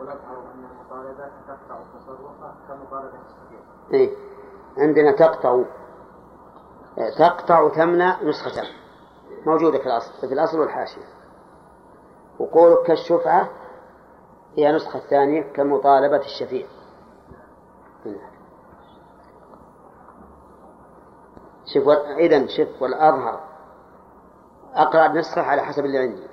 [0.00, 2.18] ونظهر أن المطالبة تقطع التصرف
[2.68, 3.60] كمطالبة الصحيح.
[3.92, 4.16] إيه
[4.78, 5.62] عندنا تقطع
[7.18, 8.66] تقطع تمنع نسختان
[9.46, 11.02] موجودة في الأصل في الأصل والحاشية
[12.38, 13.48] وقولك كالشفعة
[14.56, 16.66] هي نسخة ثانية كمطالبة الشفيع
[21.64, 21.88] شوف
[22.18, 23.40] إذا شوف والأظهر.
[24.74, 26.26] أقرأ النسخة على حسب اللي عندي.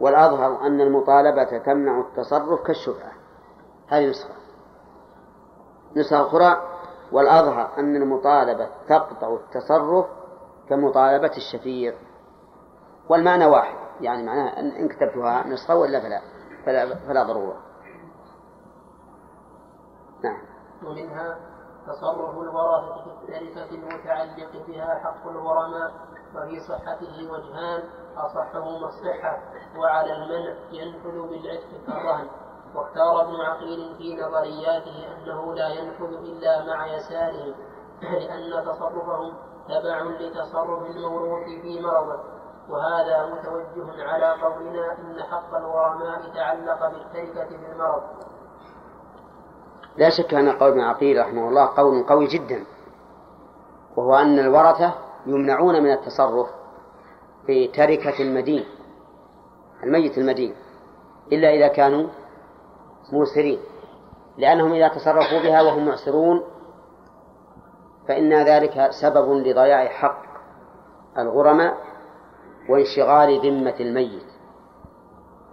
[0.00, 3.12] والأظهر أن المطالبة تمنع التصرف كالشفعة
[3.88, 4.34] هذه نسخة.
[5.96, 6.62] نسخة أخرى.
[7.12, 10.06] والأظهر أن المطالبة تقطع التصرف
[10.68, 11.94] كمطالبة الشفيع.
[13.08, 13.76] والمعنى واحد.
[14.00, 16.20] يعني معناه إن كتبتها نسخة ولا فلا؟
[16.66, 17.56] فلا, فلا ضرورة.
[20.24, 20.42] نعم.
[20.86, 21.51] ومنها
[21.86, 25.92] تصرف الورثة في التركة المتعلق بها حق الغرماء
[26.36, 27.82] وفي صحته وجهان
[28.16, 29.38] أصحهما الصحة
[29.78, 32.28] وعلى المنع ينفذ بالعتق كالرهن.
[32.74, 37.54] واختار ابن عقيل في نظرياته أنه لا ينفذ إلا مع يساره
[38.02, 39.34] لأن تصرفهم
[39.68, 42.20] تبع لتصرف الموروث في مرضه.
[42.68, 48.02] وهذا متوجه على قولنا إن حق الغرماء تعلق بالتركة في المرض.
[49.96, 52.64] لا شك أن قول ابن عقيل رحمه الله قول قوي جدا
[53.96, 54.94] وهو أن الورثة
[55.26, 56.46] يمنعون من التصرف
[57.46, 58.64] في تركة المدين
[59.82, 60.54] الميت المدين
[61.32, 62.08] إلا إذا كانوا
[63.12, 63.58] موسرين
[64.38, 66.42] لأنهم إذا تصرفوا بها وهم معسرون
[68.08, 70.22] فإن ذلك سبب لضياع حق
[71.18, 71.76] الغرماء
[72.68, 74.26] وانشغال ذمة الميت.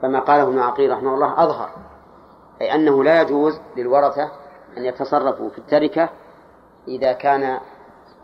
[0.02, 1.70] فما قاله ابن عقيل رحمه الله أظهر.
[2.62, 4.32] أي أنه لا يجوز للورثة
[4.78, 6.10] أن يتصرفوا في التركة
[6.88, 7.60] إذا كان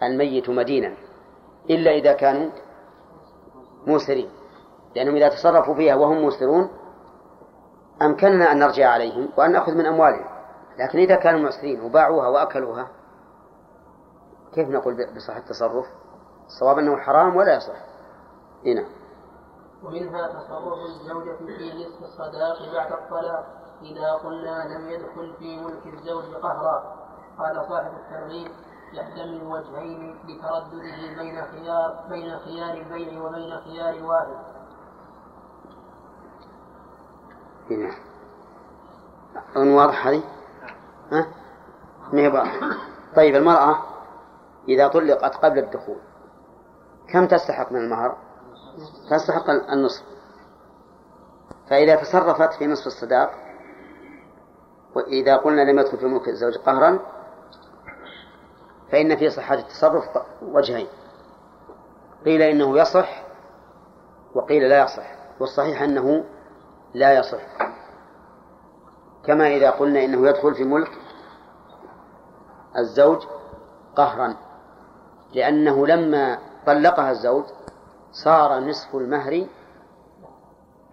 [0.03, 0.93] الميت مدينا
[1.69, 2.49] إلا إذا كانوا
[3.87, 4.29] موسرين
[4.95, 6.69] لأنهم إذا تصرفوا فيها وهم موسرون
[8.01, 10.25] أمكننا أن نرجع عليهم وأن نأخذ من أموالهم
[10.77, 12.87] لكن إذا كانوا معسرين وباعوها وأكلوها
[14.55, 15.85] كيف نقول بصحة التصرف؟
[16.45, 17.75] الصواب أنه حرام ولا يصح.
[18.65, 18.85] هنا
[19.83, 23.64] ومنها تصرف الزوجة في نصف الصداق بعد الطلاق.
[23.91, 26.95] إذا قلنا لم يدخل في ملك الزوج قهرا
[27.39, 28.51] قال صاحب الترغيب
[28.93, 34.35] يحتمل وجهين لتردده بين خيار بين خيار البيع وبين خيار واحد
[37.71, 37.91] هنا
[39.75, 40.23] واضح هذه؟
[41.11, 41.27] ها؟
[42.13, 42.45] ما
[43.15, 43.79] طيب المرأة
[44.69, 45.97] إذا طلقت قبل الدخول
[47.13, 48.17] كم تستحق من المهر؟
[49.09, 50.03] تستحق النصف
[51.69, 53.44] فإذا تصرفت في نصف الصداق
[54.95, 56.99] وإذا قلنا لم يدخل في ملك الزوج قهرا
[58.91, 60.03] فإن في صحة التصرف
[60.41, 60.87] وجهين.
[62.25, 63.23] قيل إنه يصح
[64.35, 66.23] وقيل لا يصح والصحيح أنه
[66.93, 67.41] لا يصح.
[69.25, 70.91] كما إذا قلنا إنه يدخل في ملك
[72.77, 73.23] الزوج
[73.95, 74.35] قهرا
[75.33, 77.43] لأنه لما طلقها الزوج
[78.11, 79.47] صار نصف المهر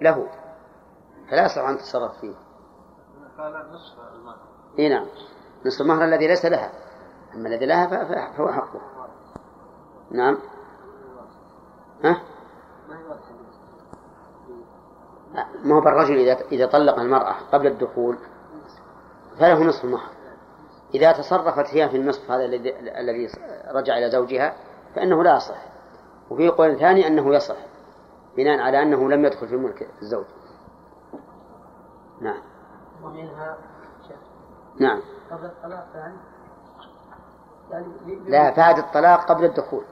[0.00, 0.26] له
[1.30, 2.34] فلا يصح أن تتصرف فيه.
[3.42, 4.36] قال نصف المهر.
[4.78, 5.06] إي نعم.
[5.66, 6.72] نصف المهر الذي ليس لها.
[7.34, 7.86] أما الذي لها
[8.36, 8.80] فهو حقه.
[10.10, 10.38] نعم.
[12.04, 12.22] ها؟
[15.64, 18.18] ما هو بالرجل إذا إذا طلق المرأة قبل الدخول
[19.38, 20.10] فله نصف المهر.
[20.94, 23.28] إذا تصرفت هي في النصف هذا الذي الذي
[23.74, 24.56] رجع إلى زوجها
[24.94, 25.66] فإنه لا يصح.
[26.30, 27.56] وفي قول ثاني أنه يصح.
[28.36, 30.24] بناء على أنه لم يدخل في ملك الزوج.
[32.20, 32.51] نعم.
[33.04, 33.56] ومنها
[34.80, 35.00] نعم.
[35.30, 36.16] قبل الطلاق يعني,
[37.70, 37.86] يعني
[38.30, 39.84] لا فاد الطلاق قبل الدخول.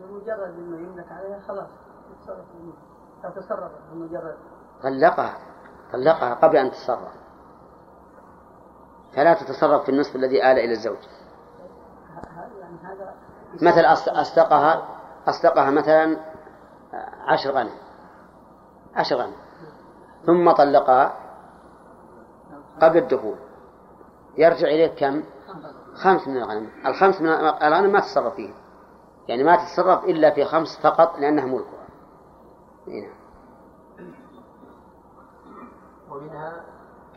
[0.00, 1.68] بمجرد انه يملك عليها خلاص.
[2.10, 2.44] يتصرف
[3.24, 4.36] أو تصرف بمجرد.
[4.82, 5.38] طلقها.
[5.92, 7.12] طلقها قبل أن تتصرف
[9.12, 10.98] فلا تتصرف في النصف الذي آل إلى الزوج.
[13.62, 14.88] مثل أصدقها
[15.28, 16.16] أصدقها مثلا
[17.26, 17.74] عشر غنم.
[18.94, 19.34] عشر غنم.
[20.26, 21.21] ثم طلقها.
[22.82, 23.36] قبل الدخول
[24.38, 25.22] يرجع إليه كم؟
[25.94, 26.70] خمس من الغنم.
[26.86, 28.54] الخمس من الغنم ما تتصرف فيه.
[29.28, 31.86] يعني ما تتصرف إلا في خمس فقط لأنها ملكها
[32.86, 33.12] هنا.
[36.10, 36.64] ومنها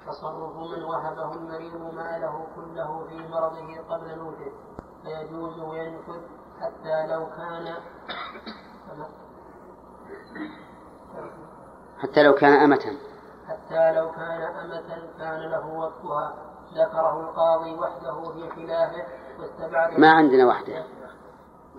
[0.08, 4.52] تصرف من وهبه المريض ماله كله في مرضه قبل موته.
[5.04, 6.22] فيجوز وينفذ
[6.62, 7.76] حتى لو كان
[12.02, 12.98] حتى لو كان أمة.
[13.48, 16.34] حتى لو كان أمة كان له وقتها
[16.74, 19.06] ذكره القاضي وحده في خلافه
[19.40, 20.86] واستبعد ما عندنا وحده.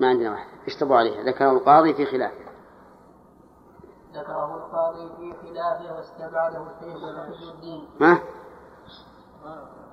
[0.01, 0.51] ما عندنا وحده.
[0.67, 1.23] اشتبوا عليها.
[1.23, 2.47] ذكره القاضي في خلافه.
[4.15, 7.89] ذكره القاضي في خلافه واستبعده الشيخ تقي الدين.
[8.01, 8.19] ما؟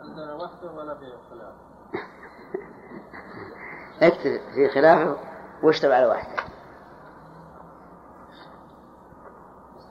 [0.01, 1.53] عندنا وحده ولا في خلاف
[4.13, 5.17] اكتب في خلافه
[5.63, 6.42] واشتب على وحده.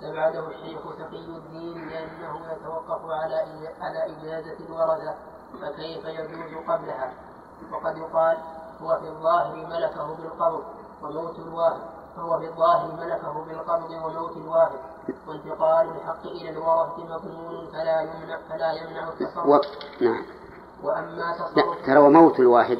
[0.02, 3.36] استبعده الشيخ تقي الدين لأنه يتوقف على
[3.80, 5.14] على إجازة الورثة
[5.60, 7.12] فكيف يجوز قبلها؟
[7.72, 8.38] وقد يقال
[8.82, 10.62] هو في الظاهر ملكه بالقبض
[11.02, 11.80] وموت الواهب
[12.16, 14.80] فهو في الظاهر ملكه بالقبض وموت الواهب
[15.28, 19.46] وانتقال الحق إلى الورثة مضمون فلا يمنع فلا يمنع التصرف.
[19.46, 19.60] و...
[20.00, 20.24] نعم.
[20.82, 22.78] وأما تصرف ترى وموت الواهب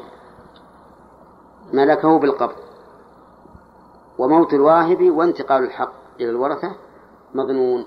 [1.73, 2.55] ملكه بالقبض
[4.17, 6.82] وموت الواهب وانتقال الحق إلى الورثة
[7.33, 7.85] مظنون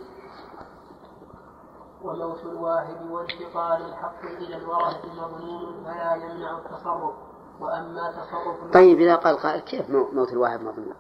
[2.03, 7.15] وموت الواهب وانتقال الحق إلى الورثة مظنون فلا يمنع التصرف.
[7.61, 10.95] وأما تصرف طيب إذا قال قائل كيف مو- موت الواهب مظنون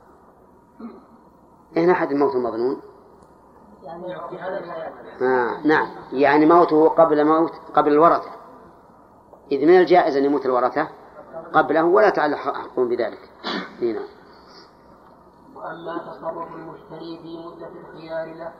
[1.76, 2.80] هنا أحد الموت المظنون
[3.82, 4.16] يعني
[5.22, 5.88] آه نعم.
[6.12, 8.30] يعني موته قبل موت قبل الورثة.
[9.52, 10.88] إذ من الجائز أن يموت الورثة
[11.52, 13.30] قبله ولا تعلق حقهم بذلك.
[13.82, 14.00] هنا
[15.66, 18.52] وأما تصرف المشتري في مدة الخيار له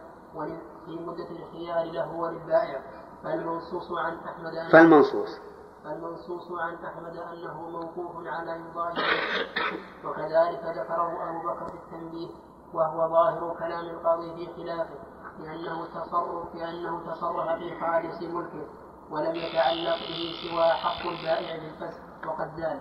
[0.87, 2.81] في مدة الخيار له وللبائع.
[3.23, 5.39] فالمنصوص عن أحمد أن فالمنصوص.
[5.85, 8.95] فالمنصوص عن أحمد أنه موقوف على إمضاء.
[10.05, 12.29] وكذلك ذكره أبو بكر في التنبيه
[12.75, 14.95] وهو ظاهر كلام القاضي في خلافه
[15.39, 18.67] لأنه تصرف لأنه تصرف في خالص ملكه
[19.11, 22.81] ولم يتعلق به سوى حق البائع بالفسخ وقد زال.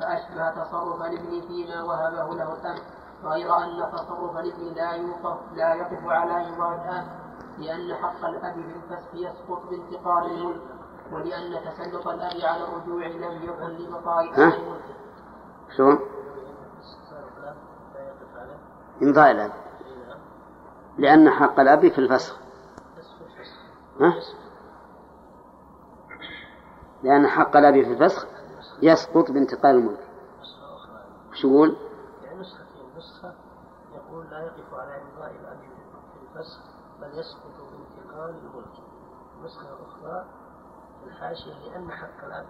[0.00, 2.78] فأشبه تصرف الابن فيما وهبه له الأب
[3.24, 7.06] غير أن تصرف الابن لا يوقف لا يقف على إمضاء الآب
[7.58, 10.60] لأن حق الأب في الفسخ يسقط بانتقال الملك
[11.12, 13.94] ولأن تسلط الأب على الرجوع لم يكن؟
[14.42, 14.94] أهل ملكه
[15.76, 15.98] شلون؟
[19.02, 19.52] إمضاء الأب
[20.98, 22.36] لأن حق الأب في الفسخ
[24.00, 24.14] ها؟
[27.02, 28.26] لأن حق الأب في الفسخ
[28.82, 30.04] يسقط بانتقال الملك
[31.32, 31.76] وش يقول؟
[32.24, 33.34] يعني نسخة في نسخة
[33.94, 36.60] يقول لا يقف على إمضاء الأب في الفسخ
[37.00, 38.66] بل يسقط بانتقال الملك.
[39.44, 40.26] نسخة أخرى
[41.00, 42.46] في الحاشية لأن حق الأب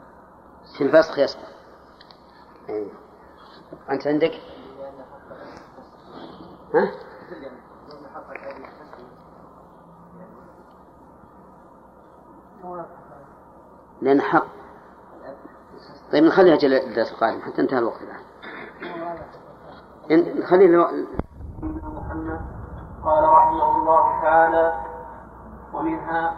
[0.78, 1.49] في الفسخ يسقط.
[2.68, 2.91] أي.
[3.91, 4.32] أنت عندك؟
[6.74, 6.93] ها؟
[14.03, 14.47] لأن حق
[16.12, 18.20] طيب نخليها الدرس القادم حتى انتهى الوقت الآن.
[20.09, 20.66] إن- نخلي
[21.67, 21.91] ألو...
[22.01, 22.41] محمد.
[23.05, 24.75] قال رحمه الله تعالى
[25.75, 26.37] ومنها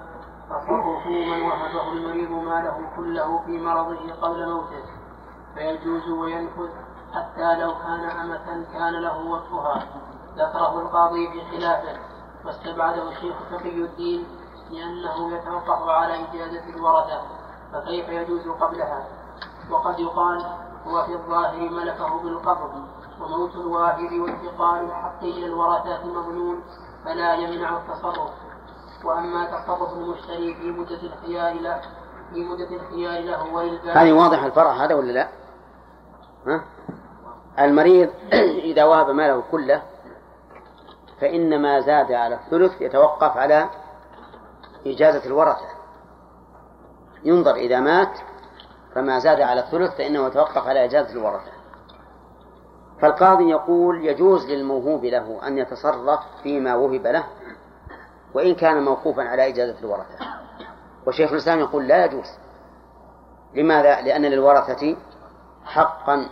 [0.50, 4.84] تصرف من وهبه المريض ماله كله في مرضه قبل موته
[5.54, 6.70] فيجوز وينفذ
[7.14, 9.82] حتى لو كان أمة كان له وقتها.
[10.36, 11.98] ذكره القاضي في خلافه
[12.44, 14.26] واستبعده الشيخ تقي الدين
[14.70, 17.20] لأنه يتوقف على إجازة الورثة
[17.72, 19.06] فكيف يجوز قبلها؟
[19.70, 20.46] وقد يقال
[20.86, 22.97] هو في الظاهر ملكه بالقبض.
[23.22, 26.62] وموت الواهب وانتقال الحق إلى الورثة مظنون
[27.04, 28.30] فلا يمنع التصرف
[29.04, 31.80] وأما تصرف المشتري في مدة الخيار له
[32.34, 35.28] في مدة الخيار له وللبائع هذه واضح الفرع هذا ولا لا؟
[36.46, 36.64] ها؟
[37.58, 38.10] المريض
[38.70, 39.82] إذا وهب ماله كله
[41.20, 43.68] فإن ما زاد على الثلث يتوقف على
[44.86, 45.68] إجازة الورثة
[47.24, 48.18] ينظر إذا مات
[48.94, 51.57] فما زاد على الثلث فإنه يتوقف على إجازة الورثة
[53.00, 57.24] فالقاضي يقول يجوز للموهوب له أن يتصرف فيما وهب له
[58.34, 60.18] وإن كان موقوفا على إجازة الورثة.
[61.06, 62.26] وشيخ الإسلام يقول لا يجوز.
[63.54, 64.96] لماذا؟ لأن للورثة
[65.64, 66.28] حقا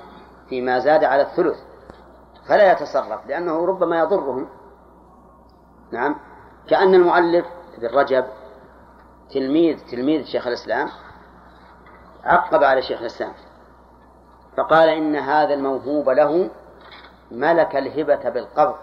[0.49, 1.57] فيما زاد على الثلث
[2.49, 4.49] فلا يتصرف لأنه ربما يضرهم.
[5.93, 6.17] نعم.
[6.69, 7.47] كأن المؤلف
[7.79, 8.25] ابن رجب
[9.31, 10.89] تلميذ تلميذ شيخ الإسلام
[12.25, 13.33] عقب على شيخ الإسلام.
[14.57, 16.51] فقال إن هذا الموهوب له
[17.31, 18.75] ملك الهبة بالقبض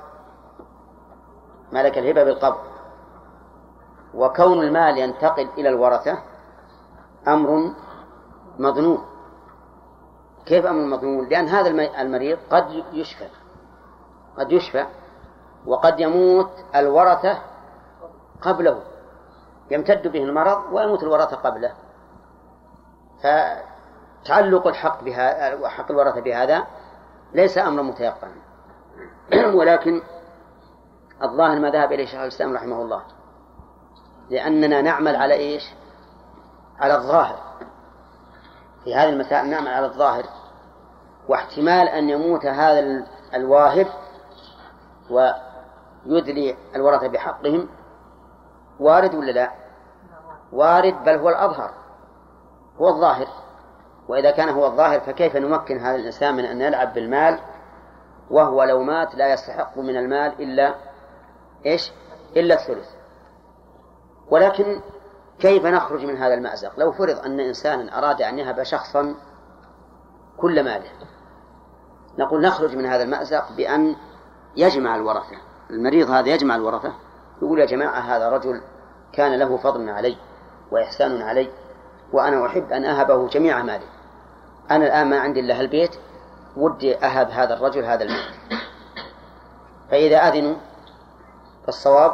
[1.71, 2.59] ملك الهبة بالقبض.
[4.13, 6.19] وكون المال ينتقل إلى الورثة
[7.28, 7.74] أمر
[8.59, 9.05] مظنون
[10.45, 11.69] كيف أمر مضمون لأن هذا
[12.01, 13.28] المريض قد يشفى
[14.38, 14.86] قد يشفى
[15.65, 17.38] وقد يموت الورثة
[18.41, 18.82] قبله.
[19.71, 21.74] يمتد به المرض ويموت الورثة قبله.
[24.24, 26.67] فتعلق الحق بها حق الورثة بهذا
[27.34, 28.32] ليس أمرا متيقنا.
[29.57, 30.01] ولكن
[31.24, 33.01] الظاهر ما ذهب إليه شيخ الإسلام رحمه الله.
[34.30, 35.63] لأننا نعمل على إيش؟
[36.80, 37.39] على الظاهر.
[38.84, 40.24] في هذه المسائل نعمل على الظاهر.
[41.28, 43.88] واحتمال أن يموت هذا الواهب
[46.05, 47.69] ويدلي الورثة بحقهم
[48.80, 49.51] وارد ولا لا؟
[50.51, 51.74] وارد بل هو الأظهر.
[52.78, 53.42] هو الظاهر.
[54.07, 57.39] وإذا كان هو الظاهر فكيف نمكن هذا الإنسان من أن يلعب بالمال
[58.29, 60.75] وهو لو مات لا يستحق من المال إلا
[61.65, 61.91] إيش؟
[62.37, 62.89] إلا الثلث.
[64.29, 64.81] ولكن
[65.39, 69.15] كيف نخرج من هذا المأزق؟ لو فرض أن إنسانا أراد أن يهب شخصا
[70.37, 70.89] كل ماله
[72.19, 73.95] نقول نخرج من هذا المأزق بأن
[74.55, 75.37] يجمع الورثة.
[75.69, 76.93] المريض هذا يجمع الورثة
[77.41, 78.61] يقول يا جماعة هذا رجل
[79.13, 80.17] كان له فضل علي
[80.71, 81.49] وإحسان علي
[82.13, 83.92] وأنا أحب أن أهبه جميع مالي.
[84.72, 85.95] أنا الآن ما عندي إلا البيت
[86.57, 88.34] ودي أهب هذا الرجل هذا المال
[89.91, 90.55] فإذا أذنوا
[91.66, 92.14] فالصواب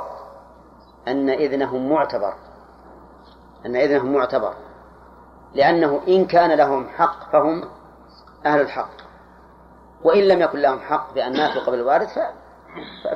[1.08, 2.34] أن إذنهم معتبر.
[3.66, 4.54] أن إذنهم معتبر.
[5.54, 7.70] لأنه إن كان لهم حق فهم
[8.46, 8.90] أهل الحق.
[10.04, 12.20] وإن لم يكن لهم حق بأن ماتوا قبل الوارث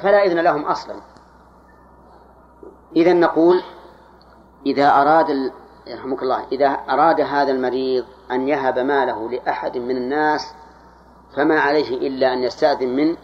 [0.02, 0.96] فلا إذن لهم أصلا.
[2.96, 3.64] إذا نقول
[4.66, 5.52] إذا أراد
[5.88, 10.54] يرحمك الله إذا أراد هذا المريض أن يهب ماله لأحد من الناس
[11.36, 13.18] فما عليه إلا أن يستأذن من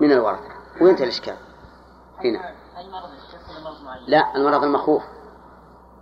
[0.00, 0.50] من الورثة.
[0.80, 1.36] وينتهي الإشكال.
[2.24, 2.54] هنا
[4.06, 5.02] لا المرض المخوف.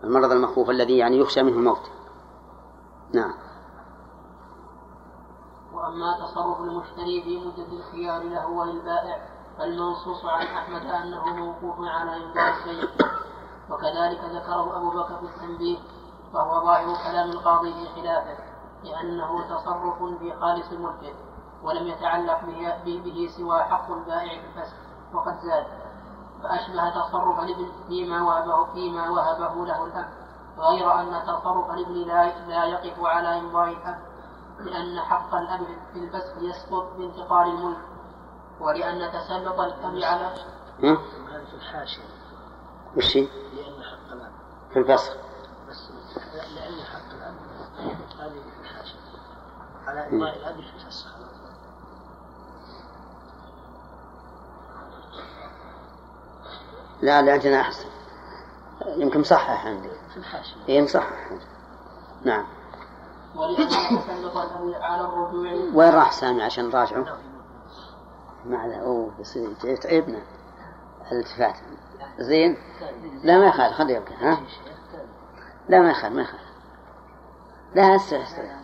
[0.05, 1.91] المرض المخوف الذي يعني يخشى منه الموت.
[3.15, 3.35] نعم.
[5.73, 12.55] وأما تصرف المشتري في مدة الخيار له وللبائع فالمنصوص عن أحمد أنه موقوف على إمضاء
[12.67, 12.89] البيع
[13.71, 15.79] وكذلك ذكره أبو بكر في التنبيه.
[16.33, 18.37] فهو ظاهر كلام القاضي في خلافه
[18.85, 21.15] لأنه تصرف في خالص ملكه
[21.63, 22.41] ولم يتعلق
[22.85, 24.77] به, به سوى حق البائع في الفسخ
[25.15, 25.67] وقد زاد.
[26.43, 30.09] فأشبه تصرف الابن فيما وهبه فيما وهبه له الأب
[30.59, 33.99] غير أن تصرف الابن لا, لا يقف على إمضاء الأب
[34.59, 37.79] لأن حق الأب في الفسخ يسقط بانتقال الملك.
[38.61, 40.35] ولأن تسلط الأب على
[41.47, 42.03] في الحاشية
[42.97, 44.33] وش لأن حق الأب.
[44.73, 45.13] في الفسخ.
[45.13, 45.28] بس
[46.43, 47.35] لأن حق الأب
[48.21, 48.99] هذه في الحاشية
[49.87, 51.19] على إمضاء الأب في الفسخ
[57.03, 57.89] لا لا عندنا أحسن
[58.87, 59.89] يمكن مصحح عندي.
[59.89, 61.31] في الحاشية إيه مصحح
[62.25, 62.47] نعم.
[65.75, 67.19] وين راح سامي عشان نراجعه؟
[68.45, 68.77] ما عليه.
[68.77, 70.23] أوه يصير يتعبنا.
[71.13, 71.57] الالتفات.
[72.19, 72.57] زين؟
[73.23, 73.75] لا ما يخالف.
[73.75, 74.41] خليه يبقى ها؟
[75.69, 76.49] لا ما يخالف ما يخالف.
[77.75, 78.59] لا هسه هسه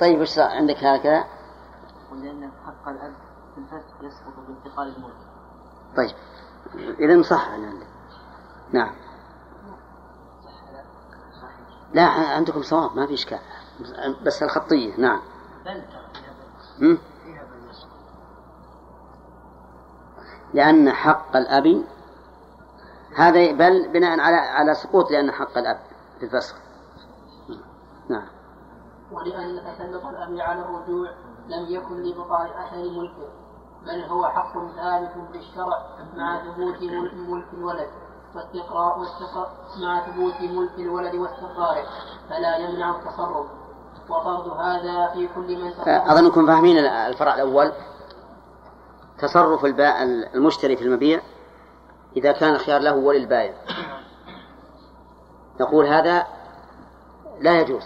[0.00, 1.24] طيب وش عندك هكذا؟
[2.12, 3.12] ولأن حق الأب
[3.54, 5.14] في الفسق يسقط بانتقال الملك
[5.96, 6.14] طيب
[7.00, 7.86] إذا صح عندك
[8.72, 8.94] نعم.
[11.92, 13.38] لا عندكم صواب ما في إشكال.
[14.22, 15.20] بس الخطية نعم.
[20.54, 21.84] لأن حق الأب
[23.16, 25.78] هذا بل بناء على على سقوط لأن حق الأب
[26.18, 26.56] في الفسخ.
[28.08, 28.28] نعم.
[29.12, 31.10] ولأن تسلط الأب على الرجوع
[31.48, 33.28] لم يكن لبقاء أثر ملكه
[33.86, 35.86] بل هو حق ثابت بالشرع
[36.16, 37.88] مع ثبوت ملك الولد
[38.34, 39.50] واستقراء واستقراء
[39.82, 41.86] مع ثبوت ملك الولد واستقراره
[42.30, 43.46] فلا يمنع التصرف.
[44.08, 47.72] وفرض هذا في كل من أظنكم فاهمين الفرع الأول.
[49.18, 49.64] تصرف
[50.34, 51.20] المشتري في المبيع
[52.16, 53.54] إذا كان الخيار له وللبائع.
[55.60, 56.26] نقول هذا
[57.40, 57.84] لا يجوز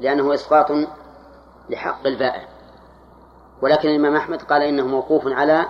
[0.00, 0.70] لأنه إسقاط
[1.70, 2.48] لحق البائع.
[3.62, 5.66] ولكن الإمام أحمد قال إنه موقوف على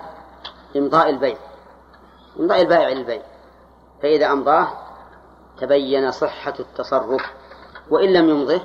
[0.76, 1.36] إمضاء البيع
[2.40, 3.22] إمضاء البائع للبيع
[4.02, 4.68] فإذا أمضاه
[5.60, 7.22] تبين صحة التصرف
[7.90, 8.60] وإن لم يمضه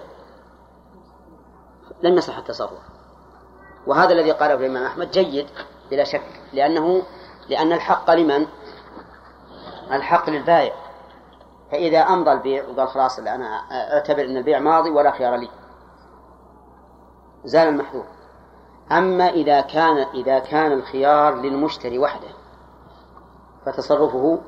[2.04, 2.80] لم يصح التصرف.
[3.88, 5.48] وهذا الذي قاله الإمام أحمد جيد
[5.92, 7.04] بلا شك لأنه
[7.50, 8.48] لأن الحق لمن؟
[9.94, 10.74] الحق للبائع.
[11.72, 15.50] فإذا أمضى البيع وقال خلاص أنا أعتبر أن البيع ماضي ولا خيار لي.
[17.46, 18.06] زال المحذور.
[18.92, 22.28] أما إذا كان إذا كان الخيار للمشتري وحده
[23.66, 24.42] فتصرفه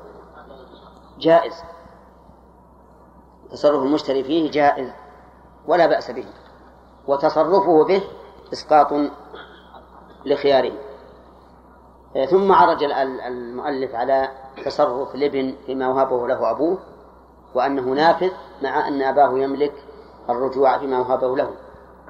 [1.18, 1.54] جائز.
[3.50, 4.92] تصرف المشتري فيه جائز
[5.66, 6.26] ولا بأس به.
[7.06, 8.02] وتصرفه به
[8.52, 8.92] إسقاط
[10.24, 10.85] لخياره.
[12.24, 12.84] ثم عرج
[13.26, 14.28] المؤلف على
[14.64, 16.78] تصرف الابن فيما وهبه له أبوه
[17.54, 18.30] وأنه نافذ
[18.62, 19.72] مع أن أباه يملك
[20.30, 21.50] الرجوع فيما وهبه له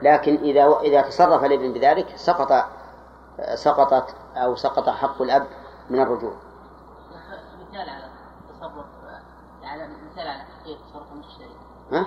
[0.03, 2.67] لكن إذا إذا تصرف الابن بذلك سقط
[3.55, 5.47] سقطت أو سقط حق الأب
[5.91, 6.33] من الرجوع.
[7.61, 8.09] مثال على
[8.49, 8.87] تصرف
[9.65, 11.57] على مثال على تحقيق تصرف المشتري.
[11.93, 12.07] ها؟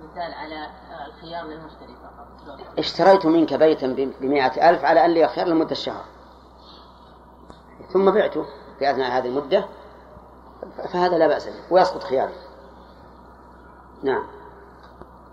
[0.00, 0.66] مثال على
[1.06, 2.78] الخيار للمشتري فقط.
[2.78, 3.86] اشتريت منك بيتا
[4.20, 6.04] بمائة ألف على أن لي خيار لمدة شهر
[7.94, 8.44] ثم بعته
[8.78, 9.64] في أثناء هذه المدة
[10.92, 12.32] فهذا لا بأس به ويسقط خياره.
[14.02, 14.22] نعم.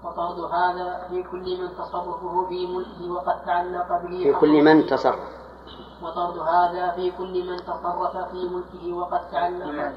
[0.04, 5.20] وطرد هذا في كل من تصرفه في ملكه وقد تعلق به في كل من تصرف.
[6.02, 9.94] وطرد هذا في كل من تصرف في ملكه وقد تعلق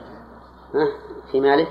[0.75, 0.89] ها؟
[1.33, 1.67] في ماله؟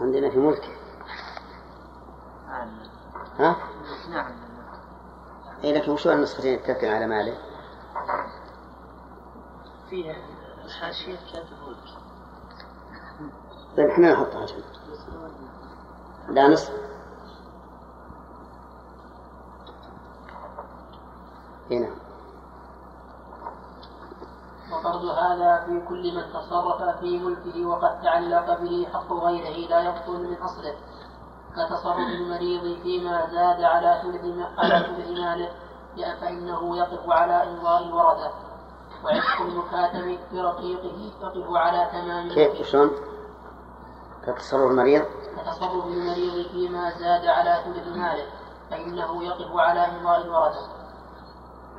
[0.00, 0.68] عندنا في ملكه.
[3.38, 3.56] ها؟
[4.10, 4.32] نعم.
[5.64, 7.53] اي لكن وشو النسختين تتكلم على ماله؟
[9.90, 10.14] فيها
[10.80, 12.04] حاشية كاتب ملك
[13.76, 14.62] طيب إحنا نحطها عشان
[16.28, 16.72] لا نصف
[21.70, 21.90] هنا
[24.72, 30.30] وفرض هذا في كل من تصرف في ملكه وقد تعلق به حق غيره لا يبطل
[30.30, 30.74] من أصله
[31.56, 35.63] كتصرف المريض فيما زاد على ثلث على ثلث ماله
[35.96, 38.30] فإنه يقف على إمضاء الورثة
[39.04, 42.90] وعتق المكاتب برقيقه يقف على تمام كيف؟ شلون؟
[44.26, 45.04] كتصرف المريض؟
[45.36, 48.26] كتصرف المريض فيما زاد على ثلث ماله.
[48.70, 50.68] فإنه يقف على إمضاء الورثة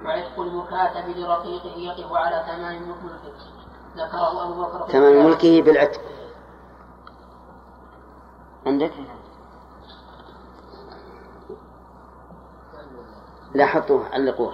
[0.06, 3.38] وعتق المكاتب لرقيقه يقف على تمام ملكه.
[3.98, 6.02] ذكره أبو بكر تمام ملكه بالعتق.
[8.66, 8.92] عندك؟
[13.56, 14.54] لا حطوه علقوه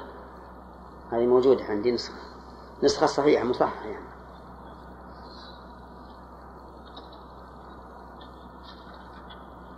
[1.11, 2.15] هذه موجودة عندي نسخة.
[2.83, 4.05] نسخة صحيحة مصححة يعني.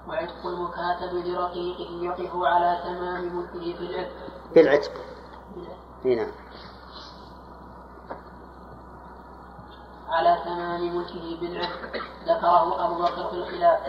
[0.07, 4.11] وعتق المكاتب لرقيقه يقف على تمام ملكه في العتق.
[4.55, 4.91] بالعتق.
[6.05, 6.31] نعم
[10.09, 13.79] على تمام ملكه بالعتق ذكره أبو بكر في الخلاف.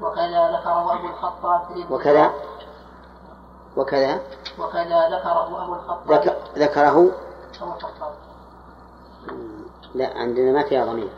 [0.00, 2.30] وكذا ذكره أبو الخطاب في وكذا.
[3.76, 4.20] وكذا
[4.58, 6.12] وكذا ذكره أبو الخطاب.
[6.12, 6.36] ذك...
[6.58, 7.10] ذكره؟
[7.60, 8.14] أبو الخطاب.
[9.94, 11.10] لا عندنا ما فيها ضمير.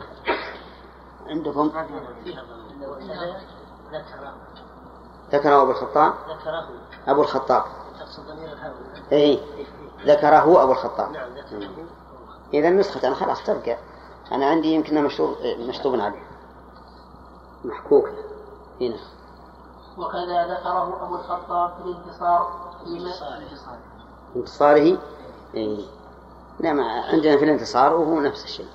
[1.27, 1.71] عندكم؟
[5.31, 6.69] ذكره أبو الخطاب؟ ذكره.
[7.07, 7.63] أبو الخطاب.
[7.99, 8.75] تقصد ضمير الهاوي
[9.11, 9.39] إيه
[10.05, 11.11] ذكره أبو الخطاب.
[11.11, 11.69] نعم ذكره.
[12.53, 13.77] إذا نسخة أنا خلاص تبقى.
[14.31, 16.23] أنا عندي يمكنها مشطوب مشطوب عليه
[17.65, 18.09] محكوك.
[18.81, 18.97] هنا.
[19.97, 22.47] وكذا ذكره أبو الخطاب في الانتصار
[22.83, 22.99] في
[24.35, 24.97] انتصاره
[25.55, 25.85] إيه.
[26.59, 28.67] نعم عندنا في الانتصار وهو نفس الشيء.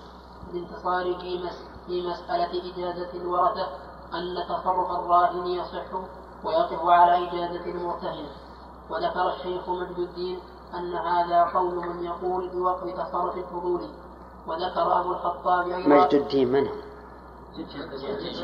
[0.54, 3.68] الانتصار في مس في مسألة إجازة الورثة
[4.14, 5.84] أن تصرف الراهن يصح
[6.44, 8.26] ويقف على إجازة المرتهن
[8.90, 10.38] وذكر الشيخ مجد الدين
[10.74, 13.80] أن هذا قول من يقول بوقف تصرف الفضول.
[14.46, 16.74] وذكر أبو الخطاب أيضا مجد الدين من هو؟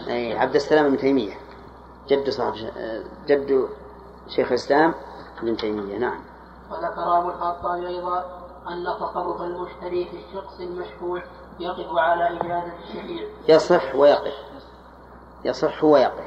[0.09, 1.39] أي عبد السلام بن تيمية.
[2.09, 2.71] جد صاحب
[3.27, 3.69] جد
[4.29, 4.95] شيخ الإسلام
[5.39, 6.21] ابن تيمية نعم.
[6.71, 11.23] وذكر أبو الخطاب أيضا أن تصرف المشتري في الشخص المشفوع
[11.61, 13.29] يقف على إجازة الشفيع.
[13.49, 14.35] يصح ويقف.
[15.45, 16.25] يصح ويقف.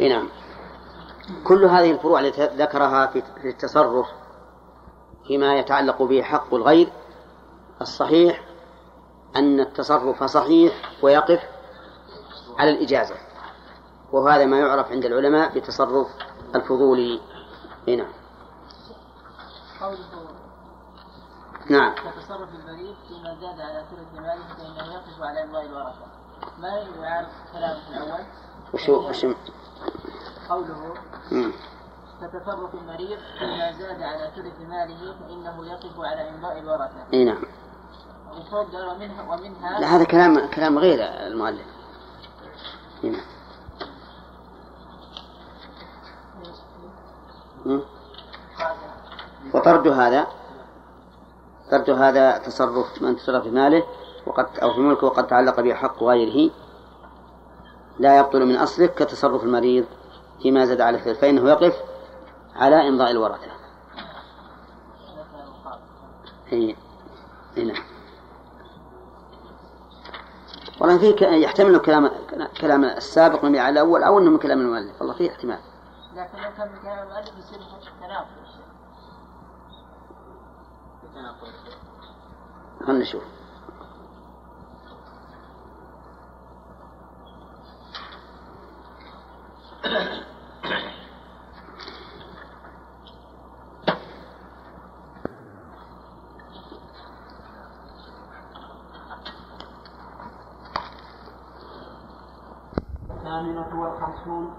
[0.00, 0.28] إي نعم.
[1.44, 4.06] كل هذه الفروع التي ذكرها في التصرف
[5.28, 6.92] فيما يتعلق به حق الغير
[7.80, 8.44] الصحيح
[9.36, 10.72] أن التصرف صحيح
[11.02, 11.40] ويقف
[12.58, 13.14] على الإجازة
[14.12, 16.08] وهذا ما يعرف عند العلماء بتصرف
[16.54, 17.20] الفضولي
[17.88, 18.06] هنا
[21.70, 21.94] نعم.
[21.94, 26.06] كتصرف المريض فيما زاد على ثلث ماله فإنه يقف على إمضاء الورثة.
[26.58, 26.68] ما
[27.06, 28.24] يعرف كلامه الأول؟
[28.74, 29.34] وشو وشو؟
[30.48, 30.94] قوله
[32.22, 37.42] كتصرف المريض فيما زاد على ثلث ماله فإنه يقف على إمضاء الورثة إي نعم.
[38.52, 41.66] قال ومنها ومنها لا هذا كلام كلام غير المؤلف.
[43.04, 43.18] هنا
[47.66, 47.80] مم.
[49.54, 50.26] وطرد هذا
[51.70, 53.82] طرد هذا تصرف من تصرف في ماله
[54.26, 56.50] وقد أو في ملكه وقد تعلق به حق غيره
[57.98, 59.84] لا يبطل من أصله كتصرف المريض
[60.42, 61.74] فيما زاد على الثلث فإنه يقف
[62.56, 63.50] على إمضاء الورثة
[66.46, 66.76] هي
[67.56, 67.74] هنا
[70.80, 72.10] والله في يحتمل كلام
[72.60, 75.00] كلام السابق من على الأول أو أنه من كلام المؤلف.
[75.00, 75.58] والله فيه احتمال.
[76.16, 77.58] لكن لو كان من كلام المؤلف يصير
[78.00, 78.46] تناقض
[82.86, 83.22] خلنا نشوف
[103.10, 104.54] الثامنة والخمسون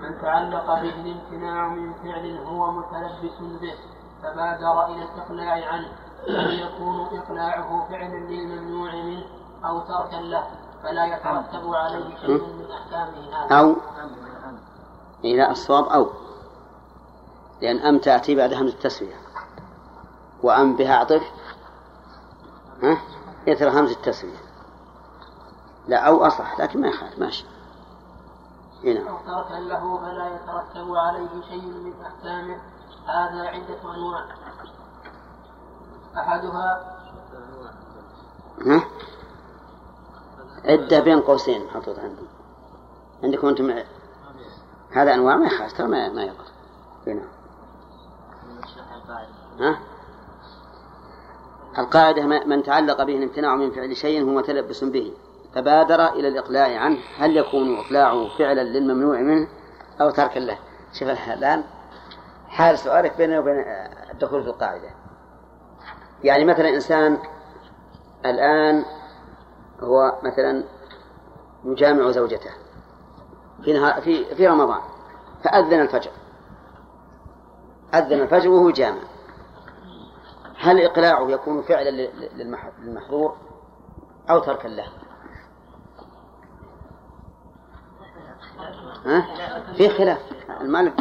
[0.00, 3.74] من تعلق به الامتناع من فعل هو متلبس به
[4.22, 5.88] فبادر إلى الإقلاع عنه
[6.28, 9.24] أن يكون إقلاعه فعلا للممنوع منه
[9.64, 10.46] أو تركا له
[10.82, 13.54] فلا يترتب عليه شيء من أحكامه هذا.
[13.54, 13.76] أو
[15.24, 16.10] إلى الصواب أو
[17.62, 19.16] لأن أم تأتي بعد همزة التسوية
[20.42, 21.22] وأم بها عطف
[22.82, 22.98] ها؟
[23.48, 24.40] إثر همزة التسوية
[25.88, 27.44] لا أو أصح لكن ما يخالف ماشي.
[28.86, 32.56] هنا أو تركا له فلا يترتب عليه شيء من أحكامه.
[33.06, 34.24] هذا عدة أنواع.
[36.16, 36.96] أحدها
[38.66, 38.84] ها؟
[40.64, 42.22] عدة بين قوسين محطوط عندي
[43.22, 43.82] عندكم أنتم
[44.90, 46.44] هذا أنواع ما يخالف ترى ما ما يضر
[47.06, 47.22] هنا
[49.60, 49.78] ها؟
[51.78, 55.12] القاعدة من تعلق به الامتناع من فعل شيء هو متلبس به.
[55.56, 56.98] فبادر إلى الإقلاع عنه.
[57.18, 59.48] هل يكون إقلاعه فعلا للممنوع منه
[60.00, 60.58] أو تركا له؟
[60.92, 61.64] شوف الآن
[62.48, 63.64] حال سؤالك بينه وبين
[64.12, 64.90] الدخول في القاعدة.
[66.24, 67.18] يعني مثلا إنسان
[68.26, 68.84] الآن
[69.80, 70.64] هو مثلا
[71.64, 72.50] يجامع زوجته
[73.64, 74.80] في نهار في في رمضان
[75.44, 76.10] فأذن الفجر.
[77.94, 79.02] أذن الفجر وهو جامع
[80.58, 81.90] هل إقلاعه يكون فعلا
[82.36, 83.36] للمحظور
[84.30, 85.05] أو تركا له؟
[89.06, 89.26] ها؟
[89.74, 90.18] في خلاف.
[90.60, 90.94] المالك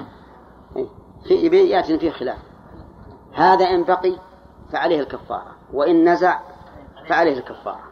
[1.28, 2.38] في يأتي فيه خلاف.
[3.34, 4.16] هذا إن بقي
[4.72, 5.56] فعليه الكفارة.
[5.74, 6.40] وإن نزع
[7.10, 7.84] فعليه الكفارة.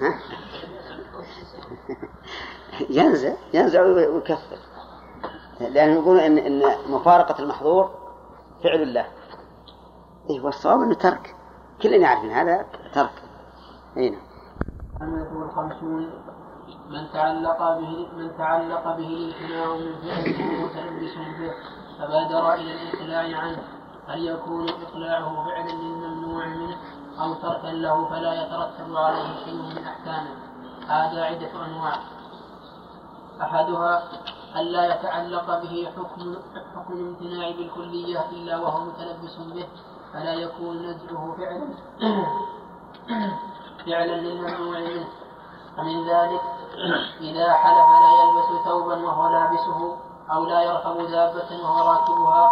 [0.00, 0.18] ها؟
[2.90, 4.58] ينزع ينزع ويكفر.
[5.60, 7.90] لأنه يقول إن إن مفارقة المحظور
[8.64, 9.06] فعل الله.
[10.30, 11.36] إيه والصواب إنه ترك.
[11.82, 13.22] كلنا يعرف إن هذا ترك.
[13.96, 14.32] أين نعم.
[16.92, 21.54] من تعلق به من تعلق به الامتناع من فعله متلبس به
[21.98, 23.62] فبادر إلى الإقلاع عنه.
[24.08, 26.76] هل يكون إقلاعه فعلا للممنوع منه
[27.20, 30.34] أو تركا له فلا يترتب عليه شيء من أحكامه؟
[30.88, 31.96] هذا عدة أنواع.
[33.42, 34.02] أحدها
[34.56, 36.36] ألا يتعلق به حكم
[36.76, 39.66] حكم الامتناع بالكلية إلا وهو متلبس به
[40.12, 41.68] فلا يكون نزعه فعلا.
[43.86, 45.08] فعلا للممنوع منه.
[45.78, 46.61] ومن ذلك
[47.20, 49.96] إذا حلف لا يلبس ثوبا وهو لابسه
[50.32, 52.50] أو لا يركب دابة وهو راكبها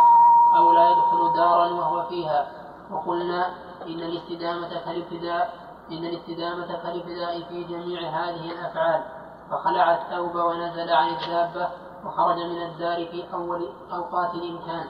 [0.56, 2.46] أو لا يدخل دارا وهو فيها.
[2.90, 3.46] وقلنا
[3.86, 5.54] إن الاستدامة كالابتداء
[5.92, 9.02] إن الاستدامة كالابتداء في جميع هذه الأفعال.
[9.50, 11.68] فخلع الثوب ونزل عن الدابة
[12.04, 14.86] وخرج من الدار في أول أوقات الإمكان.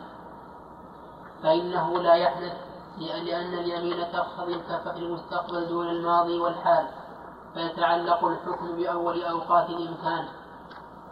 [1.42, 2.52] فإنه لا يحدث
[2.98, 4.62] لأن اليمين تقتضي
[4.96, 6.86] المستقبل دون الماضي والحال.
[7.54, 10.24] فيتعلق الحكم بأول أوقات الإمكان.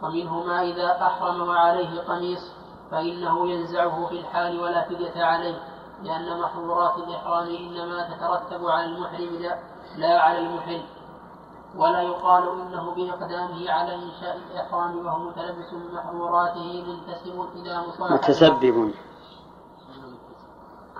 [0.03, 2.51] ومنه ما إذا أحرم وعليه قميص
[2.91, 5.57] فإنه ينزعه في الحال ولا فدية عليه
[6.03, 9.59] لأن محظورات الإحرام إنما تترتب على المحرم لا,
[9.97, 10.81] لا على المحل.
[11.75, 18.93] ولا يقال إنه بإقدامه على إنشاء الإحرام وهو متلبس بمحظوراته منتسب إلى مصالحة متسبب.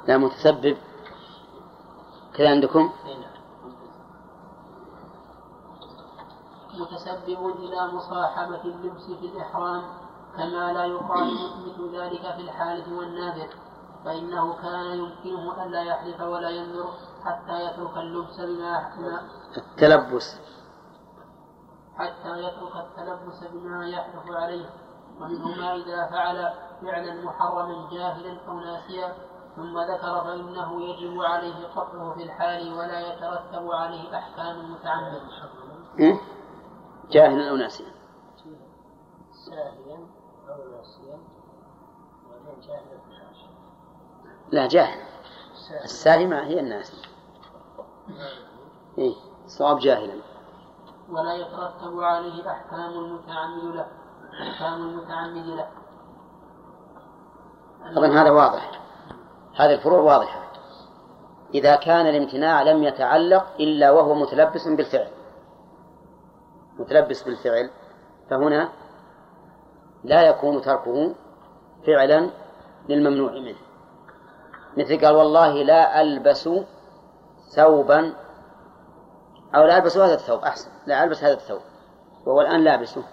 [0.08, 0.78] لا متسبب.
[2.34, 2.90] كذا عندكم؟
[6.82, 9.84] متسبب إلى مصاحبة اللبس في الإحرام
[10.38, 11.34] كما لا يقال
[11.68, 13.48] مثل ذلك في الحالة والنادر
[14.06, 16.90] فإنه كان يمكنه ألا يحلف ولا ينذر
[17.26, 18.92] حتى يترك اللبس بما
[19.58, 20.36] التلبس.
[21.98, 24.70] حتى يترك التلبس بما يحلف عليه
[25.22, 29.14] ومنه ما إذا فعل فعلا محرما جاهلا أو ناسيا
[29.56, 35.22] ثم ذكر فإنه يجب عليه قطعه في الحال ولا يترتب عليه أحكام متعمد.
[37.12, 37.86] جاهلا أو ناسيا؟
[39.46, 40.08] ساهيا
[40.50, 41.20] أو ناسيا
[42.68, 43.00] جاهلا
[44.52, 45.00] لا جاهل.
[45.84, 47.02] الساهي ما هي الناسي
[48.98, 49.16] إيه
[49.48, 50.14] صواب جاهلا.
[51.10, 53.88] ولا يترتب عليه أحكام المتعمد له.
[54.42, 55.70] أحكام المتعمد له.
[57.96, 58.82] طبعا هذا واضح.
[59.56, 60.52] هذه الفروع واضحة.
[61.54, 65.19] إذا كان الامتناع لم يتعلق إلا وهو متلبس بالفعل.
[66.80, 67.70] متلبس بالفعل
[68.30, 68.70] فهنا
[70.04, 71.16] لا يكون تركه
[71.88, 72.30] فعلا
[72.90, 73.58] للممنوع منه.
[74.78, 76.50] مثل قال والله لا ألبس
[77.56, 78.14] ثوبا
[79.56, 81.62] أو لا ألبس هذا الثوب أحسن لا ألبس هذا الثوب
[82.26, 83.04] وهو الآن لابسه.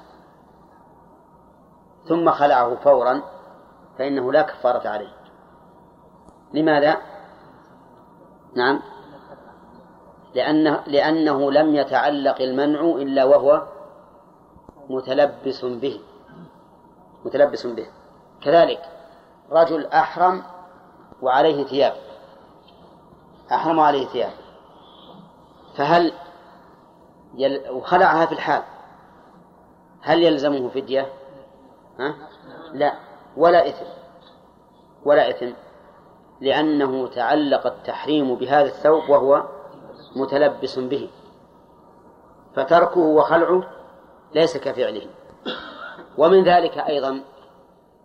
[2.08, 3.22] ثم خلعه فورا
[3.98, 5.12] فإنه لا كفارة عليه.
[6.54, 6.96] لماذا؟
[8.54, 8.80] نعم.
[10.36, 13.62] لأنه, لأنه لم يتعلق المنع إلا وهو
[14.88, 16.00] متلبس به.
[17.24, 17.86] متلبس به.
[18.42, 18.82] كذلك
[19.50, 20.42] رجل أحرم
[21.22, 21.92] وعليه ثياب.
[23.52, 24.32] أحرم وعليه ثياب.
[25.76, 26.12] فهل
[27.34, 27.70] يل...
[27.70, 28.62] وخلعها في الحال.
[30.00, 31.06] هل يلزمه فدية؟
[31.98, 32.14] ها؟
[32.72, 32.94] لا.
[33.36, 33.86] ولا إثم.
[35.04, 35.52] ولا إثم.
[36.40, 39.55] لأنه تعلق التحريم بهذا الثوب وهو
[40.16, 41.10] متلبس به.
[42.56, 43.62] فتركه وخلعه
[44.34, 45.06] ليس كفعله.
[46.18, 47.22] ومن ذلك أيضا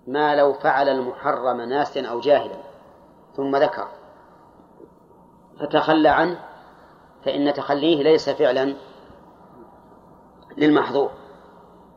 [0.08, 2.58] ما لو فعل المحرم ناسيا أو جاهلا.
[3.36, 3.88] ثم ذكر.
[5.60, 6.40] فتخلى عنه
[7.26, 8.76] فإن تخليه ليس فعلا
[10.58, 11.12] للمحظور.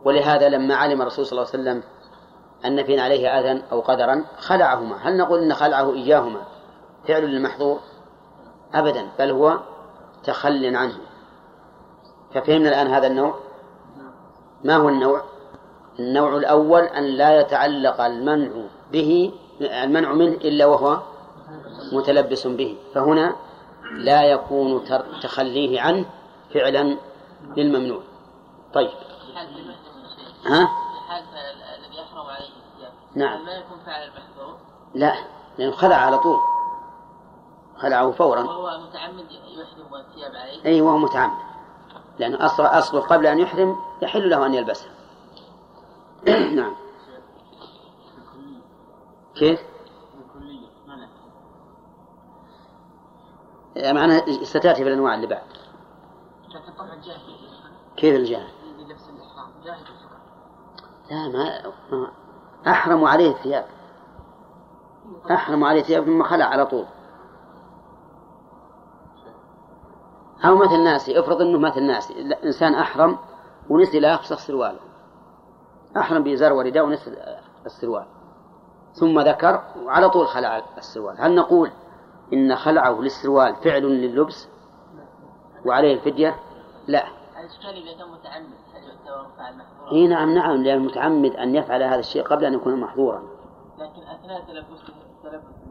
[0.05, 1.83] ولهذا لما علم الرسول صلى الله عليه وسلم
[2.65, 4.97] أن فينا عليه أذى أو قدرا خلعهما.
[4.97, 6.43] هل نقول إن خلعه إياهما
[7.09, 7.81] فعل للمحظور؟
[8.75, 9.09] أبدا.
[9.19, 9.59] بل هو
[10.25, 10.99] تخل عنه.
[12.35, 13.35] ففهمنا الآن هذا النوع؟
[14.65, 15.23] ما هو النوع؟
[15.99, 18.51] النوع الأول أن لا يتعلق المنع
[18.93, 21.03] به المنع منه إلا وهو
[21.93, 22.77] متلبس به.
[22.95, 23.37] فهنا
[23.93, 24.85] لا يكون
[25.23, 26.07] تخليه عنه
[26.55, 26.97] فعلا
[27.57, 28.01] للممنوع.
[28.75, 28.91] طيب.
[30.47, 30.69] ها؟
[31.79, 32.65] الذي يحرم عليه
[33.15, 33.45] نعم.
[33.45, 34.59] ما يكون فعل المحظور؟
[34.95, 35.15] لا
[35.59, 36.39] لأنه خلع على طول.
[37.85, 38.43] خلعه فورا.
[38.43, 41.55] وهو متعمد يحرم الثياب عليه؟ أي وهو متعمد.
[42.21, 44.91] أصل أصله قبل أن يحرم يحل له أن يلبسها
[46.57, 46.75] نعم.
[49.35, 49.61] كيف؟
[53.77, 55.43] معناها ستأتي في الأنواع اللي بعد.
[57.97, 58.49] كيف الجاهل؟
[61.11, 61.73] لا ما
[62.67, 63.67] أحرم عليه الثياب.
[65.31, 66.87] أحرم عليه الثياب ثم خلع على طول.
[70.45, 72.35] أو مثل ناسي افرض أنه مثل ناسي.
[72.45, 73.19] إنسان أحرم
[73.71, 74.81] ونسي لا يفسخ سرواله
[75.97, 77.11] أحرم بإزار ورداء ونسي
[77.67, 78.07] السروال.
[78.93, 81.17] ثم ذكر وعلى طول خلع السروال.
[81.21, 81.71] هل نقول
[82.33, 84.49] إن خلعه للسروال فعل لللبس
[85.67, 86.37] وعليه الفدية؟
[86.87, 87.05] لا؟
[89.93, 93.23] إي نعم نعم لأن المتعمد أن يفعل هذا الشيء قبل أن يكون محظورا.
[93.79, 95.64] لكن أثناء تلبسه تلبس